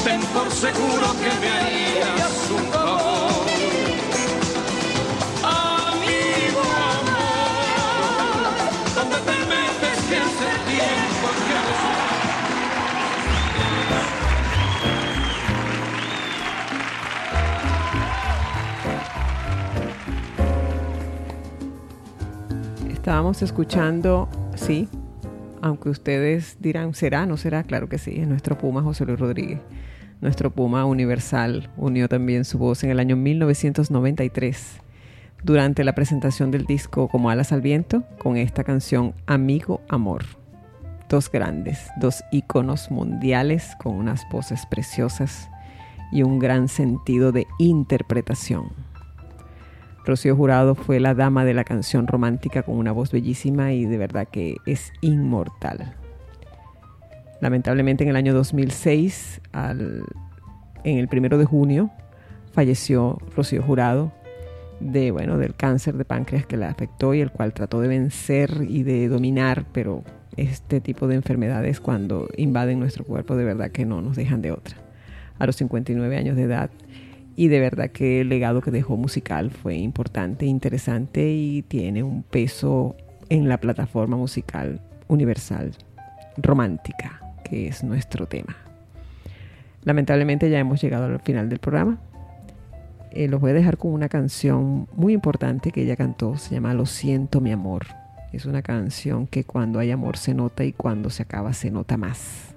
ten 0.04 0.22
por 0.34 0.52
seguro 0.52 1.16
que 1.22 1.32
me 1.40 1.50
harías 1.50 2.50
un 2.52 2.64
favor. 2.74 3.46
Amigo 5.44 6.62
amor, 6.92 8.40
¿dónde 8.96 9.18
te 9.18 9.38
metes 9.46 10.00
que 10.10 10.18
hace 10.18 10.50
tiempo 10.68 11.28
que? 22.84 22.94
Estábamos 22.94 23.42
escuchando, 23.42 24.28
sí, 24.56 24.90
aunque 25.66 25.90
ustedes 25.90 26.58
dirán, 26.60 26.94
¿será? 26.94 27.26
¿No 27.26 27.38
será? 27.38 27.64
Claro 27.64 27.90
que 27.90 27.98
sí, 27.98 28.14
es 28.20 28.28
nuestro 28.28 28.56
Puma 28.56 28.84
José 28.84 29.04
Luis 29.04 29.20
Rodríguez. 29.20 29.62
Nuestro 30.22 30.52
Puma 30.52 30.86
Universal 30.86 31.72
unió 31.76 32.08
también 32.08 32.46
su 32.46 32.60
voz 32.60 32.84
en 32.84 32.92
el 32.92 33.00
año 33.00 33.16
1993 33.16 34.80
durante 35.44 35.84
la 35.84 35.96
presentación 35.96 36.52
del 36.52 36.66
disco 36.66 37.08
Como 37.08 37.32
alas 37.32 37.52
al 37.52 37.62
viento 37.62 38.04
con 38.20 38.38
esta 38.38 38.64
canción 38.64 39.16
Amigo 39.26 39.82
Amor. 39.90 40.26
Dos 41.10 41.32
grandes, 41.32 41.90
dos 42.00 42.24
íconos 42.32 42.92
mundiales 42.92 43.72
con 43.82 43.96
unas 43.96 44.22
voces 44.30 44.68
preciosas 44.68 45.50
y 46.12 46.22
un 46.22 46.38
gran 46.38 46.68
sentido 46.68 47.32
de 47.32 47.48
interpretación. 47.58 48.85
Rocío 50.06 50.36
Jurado 50.36 50.76
fue 50.76 51.00
la 51.00 51.16
dama 51.16 51.46
de 51.46 51.54
la 51.54 51.64
canción 51.64 52.06
romántica 52.06 52.64
con 52.64 52.78
una 52.78 52.92
voz 52.92 53.12
bellísima 53.12 53.74
y 53.74 53.86
de 53.86 53.98
verdad 53.98 54.28
que 54.28 54.56
es 54.66 54.94
inmortal. 55.02 55.96
Lamentablemente 57.42 58.04
en 58.04 58.12
el 58.12 58.16
año 58.16 58.34
2006, 58.34 59.42
al, 59.52 60.04
en 60.84 61.00
el 61.00 61.08
primero 61.08 61.38
de 61.38 61.46
junio, 61.46 61.90
falleció 62.54 63.18
Rocío 63.36 63.64
Jurado 63.64 64.12
de, 64.80 65.12
bueno, 65.12 65.38
del 65.38 65.56
cáncer 65.56 65.96
de 65.96 66.06
páncreas 66.06 66.46
que 66.46 66.58
la 66.58 66.70
afectó 66.70 67.14
y 67.14 67.22
el 67.22 67.32
cual 67.32 67.54
trató 67.54 67.82
de 67.82 67.88
vencer 67.88 68.66
y 68.68 68.84
de 68.84 69.08
dominar, 69.08 69.66
pero 69.72 70.04
este 70.38 70.82
tipo 70.82 71.08
de 71.08 71.16
enfermedades 71.16 71.80
cuando 71.80 72.30
invaden 72.38 72.80
nuestro 72.80 73.06
cuerpo 73.06 73.36
de 73.36 73.46
verdad 73.46 73.72
que 73.72 73.86
no 73.86 74.02
nos 74.02 74.16
dejan 74.16 74.42
de 74.42 74.52
otra. 74.52 74.78
A 75.40 75.46
los 75.46 75.56
59 75.56 76.16
años 76.16 76.36
de 76.36 76.44
edad 76.44 76.70
y 77.36 77.50
de 77.50 77.60
verdad 77.60 77.90
que 77.92 78.22
el 78.22 78.30
legado 78.30 78.62
que 78.62 78.72
dejó 78.72 78.98
musical 78.98 79.52
fue 79.52 79.76
importante, 79.76 80.46
interesante 80.46 81.32
y 81.32 81.64
tiene 81.64 82.02
un 82.02 82.24
peso 82.24 82.96
en 83.30 83.50
la 83.50 83.60
plataforma 83.60 84.16
musical 84.16 84.82
universal 85.08 85.72
romántica, 86.38 87.22
que 87.44 87.68
es 87.68 87.84
nuestro 87.84 88.28
tema. 88.28 88.56
Lamentablemente 89.84 90.50
ya 90.50 90.60
hemos 90.60 90.82
llegado 90.82 91.06
al 91.06 91.20
final 91.20 91.50
del 91.50 91.60
programa. 91.60 92.00
Eh, 93.12 93.28
los 93.28 93.40
voy 93.40 93.52
a 93.52 93.54
dejar 93.54 93.78
con 93.78 93.92
una 93.92 94.10
canción 94.10 94.88
muy 94.94 95.14
importante 95.14 95.72
que 95.72 95.84
ella 95.84 95.96
cantó, 95.96 96.38
se 96.38 96.56
llama 96.56 96.74
Lo 96.74 96.86
siento 96.86 97.42
mi 97.42 97.52
amor. 97.52 97.86
Es 98.34 98.46
una 98.46 98.62
canción 98.62 99.28
que 99.28 99.44
cuando 99.44 99.80
hay 99.80 99.92
amor 99.92 100.18
se 100.18 100.34
nota 100.34 100.64
y 100.64 100.74
cuando 100.74 101.10
se 101.10 101.24
acaba 101.24 101.54
se 101.54 101.72
nota 101.72 101.98
más. 101.98 102.55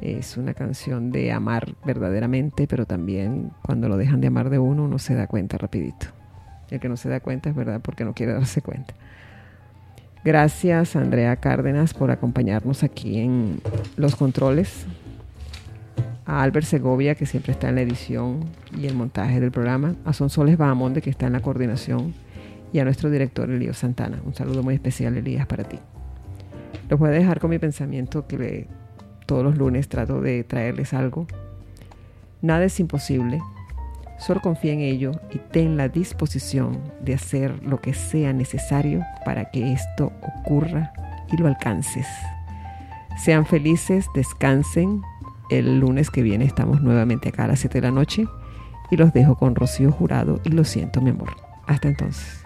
Es 0.00 0.36
una 0.36 0.54
canción 0.54 1.10
de 1.10 1.32
amar 1.32 1.74
verdaderamente, 1.84 2.66
pero 2.68 2.86
también 2.86 3.50
cuando 3.62 3.88
lo 3.88 3.96
dejan 3.96 4.20
de 4.20 4.28
amar 4.28 4.48
de 4.48 4.58
uno, 4.58 4.84
uno 4.84 4.98
se 4.98 5.14
da 5.14 5.26
cuenta 5.26 5.58
rapidito. 5.58 6.06
El 6.70 6.80
que 6.80 6.88
no 6.88 6.96
se 6.96 7.08
da 7.08 7.20
cuenta 7.20 7.48
es 7.48 7.56
verdad 7.56 7.80
porque 7.82 8.04
no 8.04 8.14
quiere 8.14 8.32
darse 8.32 8.62
cuenta. 8.62 8.94
Gracias 10.24 10.94
Andrea 10.94 11.36
Cárdenas 11.36 11.94
por 11.94 12.10
acompañarnos 12.10 12.82
aquí 12.82 13.18
en 13.18 13.60
los 13.96 14.14
controles. 14.14 14.86
A 16.26 16.42
Albert 16.42 16.66
Segovia, 16.66 17.14
que 17.14 17.24
siempre 17.24 17.52
está 17.52 17.70
en 17.70 17.76
la 17.76 17.80
edición 17.80 18.40
y 18.76 18.86
el 18.86 18.94
montaje 18.94 19.40
del 19.40 19.50
programa. 19.50 19.94
A 20.04 20.12
Sonsoles 20.12 20.58
Bahamonde, 20.58 21.00
que 21.00 21.08
está 21.08 21.26
en 21.26 21.32
la 21.32 21.40
coordinación. 21.40 22.12
Y 22.70 22.80
a 22.80 22.84
nuestro 22.84 23.08
director 23.08 23.50
Elías 23.50 23.78
Santana. 23.78 24.20
Un 24.26 24.34
saludo 24.34 24.62
muy 24.62 24.74
especial, 24.74 25.16
Elías, 25.16 25.46
para 25.46 25.64
ti. 25.64 25.78
Los 26.90 27.00
voy 27.00 27.08
a 27.08 27.12
dejar 27.12 27.40
con 27.40 27.48
mi 27.48 27.58
pensamiento 27.58 28.26
que 28.26 28.36
le 28.36 28.66
todos 29.28 29.44
los 29.44 29.58
lunes 29.58 29.88
trato 29.88 30.22
de 30.22 30.42
traerles 30.42 30.94
algo. 30.94 31.26
Nada 32.40 32.64
es 32.64 32.80
imposible, 32.80 33.40
solo 34.18 34.40
confía 34.40 34.72
en 34.72 34.80
ello 34.80 35.12
y 35.30 35.38
ten 35.38 35.76
la 35.76 35.88
disposición 35.88 36.80
de 37.02 37.14
hacer 37.14 37.62
lo 37.62 37.80
que 37.80 37.92
sea 37.92 38.32
necesario 38.32 39.04
para 39.26 39.50
que 39.50 39.72
esto 39.72 40.12
ocurra 40.22 40.92
y 41.30 41.36
lo 41.36 41.46
alcances. 41.46 42.06
Sean 43.22 43.44
felices, 43.44 44.06
descansen. 44.14 45.02
El 45.50 45.80
lunes 45.80 46.10
que 46.10 46.22
viene 46.22 46.44
estamos 46.44 46.80
nuevamente 46.82 47.28
acá 47.28 47.44
a 47.44 47.48
las 47.48 47.60
7 47.60 47.78
de 47.78 47.86
la 47.86 47.90
noche 47.90 48.26
y 48.90 48.96
los 48.96 49.12
dejo 49.12 49.36
con 49.36 49.54
Rocío 49.54 49.92
Jurado 49.92 50.40
y 50.44 50.50
lo 50.50 50.64
siento 50.64 51.00
mi 51.00 51.10
amor. 51.10 51.36
Hasta 51.66 51.88
entonces. 51.88 52.42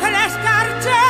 Parecen 0.00 0.30
escarcha. 0.30 1.02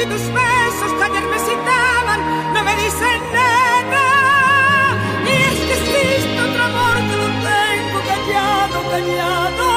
Y 0.00 0.06
tus 0.06 0.24
besos 0.38 0.92
que 0.98 1.04
ayer 1.04 1.24
me 1.32 1.38
citaban 1.38 2.20
no 2.52 2.64
me 2.64 2.76
dicen 2.76 3.20
nada. 3.32 4.06
Y 5.24 5.32
es 5.48 5.58
que 5.66 5.74
existe 5.78 6.40
otro 6.40 6.62
amor 6.64 6.96
que 7.08 7.16
lo 7.22 7.28
tengo 7.50 7.98
callado, 8.10 8.76
callado. 8.92 9.68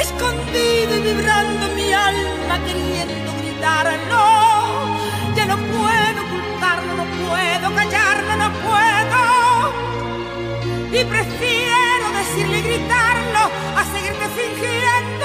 Escondido 0.00 0.96
y 0.96 1.00
vibrando 1.00 1.64
mi 1.74 1.92
alma 1.92 2.54
queriendo 2.64 3.30
gritarlo. 3.40 4.24
Ya 5.36 5.44
no 5.46 5.56
puedo 5.56 6.18
ocultarlo, 6.26 6.92
no 7.00 7.06
puedo 7.22 7.66
callarlo, 7.74 8.32
no 8.36 8.48
puedo. 8.66 9.20
Y 10.98 11.04
prefiero 11.04 12.04
decirle 12.20 12.58
y 12.58 12.62
gritarlo 12.62 13.42
a 13.76 13.84
seguirte 13.92 14.26
fingiendo. 14.38 15.15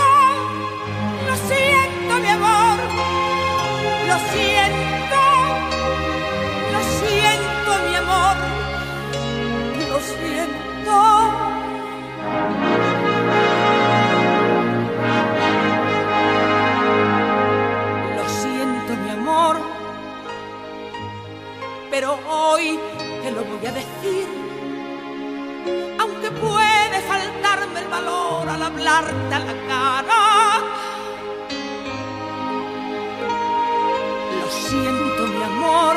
Lo 4.11 4.17
siento. 4.17 5.21
Lo 6.73 6.81
siento, 6.99 7.69
mi 7.87 7.95
amor. 7.95 8.35
Lo 9.89 9.99
siento. 10.13 10.95
Lo 18.17 18.25
siento, 18.41 18.91
mi 19.01 19.09
amor. 19.11 19.55
Pero 21.89 22.19
hoy 22.29 22.77
te 23.23 23.31
lo 23.31 23.45
voy 23.45 23.65
a 23.65 23.71
decir. 23.71 24.27
Aunque 26.01 26.31
puede 26.31 26.97
faltarme 27.07 27.79
el 27.79 27.87
valor 27.87 28.49
al 28.49 28.61
hablarte 28.61 29.35
a 29.35 29.39
la 29.39 29.53
cara. 29.69 30.30
Siento, 34.71 35.21
mi 35.35 35.43
amor. 35.53 35.95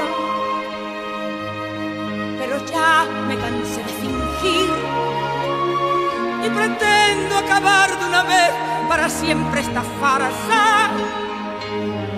Pero 2.39 2.55
ya 2.73 2.93
me 3.29 3.37
cansé 3.37 3.81
de 3.89 3.95
fingir. 4.03 4.71
Y 6.45 6.49
pretendo 6.59 7.33
acabar 7.45 7.89
de 7.99 8.05
una 8.13 8.23
vez 8.35 8.53
para 8.89 9.09
siempre 9.09 9.61
esta 9.61 9.83
farsa. 10.01 10.63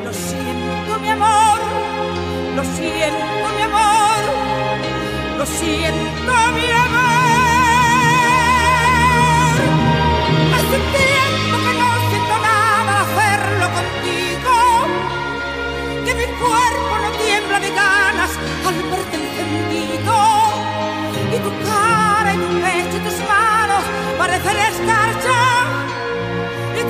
Lo 0.04 0.12
siento, 0.12 0.90
mi 1.02 1.10
amor. 1.10 1.58
Lo 2.56 2.64
siento, 2.78 3.44
mi 3.56 3.62
amor. 3.70 4.22
Lo 5.38 5.46
siento, 5.46 6.32
mi 6.56 6.68
amor. 6.84 7.05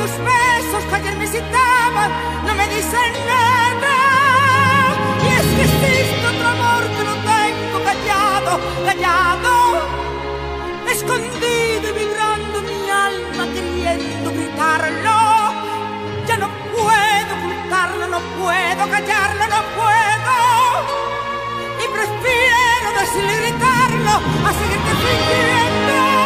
Tus 0.06 0.18
besos 0.18 0.84
que 0.88 0.94
ayer 0.94 1.16
me 1.16 1.26
citaban 1.26 2.10
no 2.46 2.54
me 2.54 2.68
dicen 2.68 3.12
nada. 3.32 3.94
Y 5.24 5.28
es 5.38 5.46
que 5.54 5.62
existe 5.64 6.26
otro 6.32 6.48
amor 6.56 6.82
que 6.96 7.02
no 7.10 7.14
tengo 7.34 7.76
callado, 7.88 8.52
callado, 8.86 9.54
escondido 10.94 11.84
y 11.90 11.94
vibrando 12.02 12.56
mi 12.62 12.80
alma 12.88 13.44
queriendo 13.52 14.30
gritarlo. 14.30 15.18
Ya 16.28 16.36
no 16.36 16.48
puedo 16.74 17.30
ocultarlo, 17.38 18.06
no 18.06 18.20
puedo 18.38 18.82
callarlo, 18.94 19.44
no 19.54 19.60
puedo. 19.78 20.36
Y 21.82 21.86
prefiero 21.96 22.86
decirle 23.00 23.32
y 23.32 23.40
gritarlo 23.42 24.12
a 24.46 24.50
seguirte 24.58 24.92
fingiendo. 25.02 26.25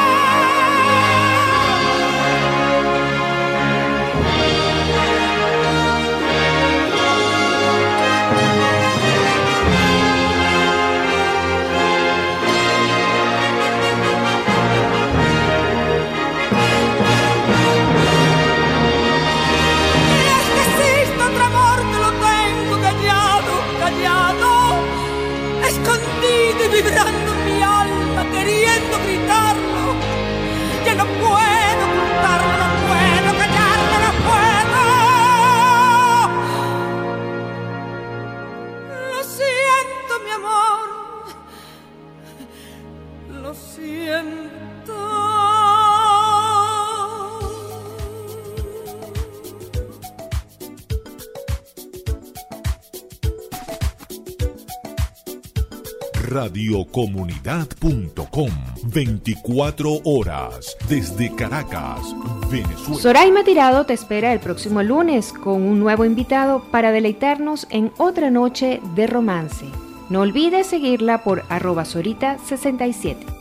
Radiocomunidad.com 56.30 58.50
24 58.84 60.00
horas 60.04 60.76
desde 60.88 61.34
Caracas, 61.34 62.14
Venezuela. 62.48 63.00
Soraima 63.00 63.42
Tirado 63.42 63.84
te 63.84 63.94
espera 63.94 64.32
el 64.32 64.38
próximo 64.38 64.84
lunes 64.84 65.32
con 65.32 65.62
un 65.62 65.80
nuevo 65.80 66.04
invitado 66.04 66.62
para 66.70 66.92
deleitarnos 66.92 67.66
en 67.70 67.90
otra 67.98 68.30
noche 68.30 68.80
de 68.94 69.08
romance. 69.08 69.66
No 70.08 70.20
olvides 70.20 70.68
seguirla 70.68 71.24
por 71.24 71.42
arroba 71.48 71.82
sorita67. 71.82 73.39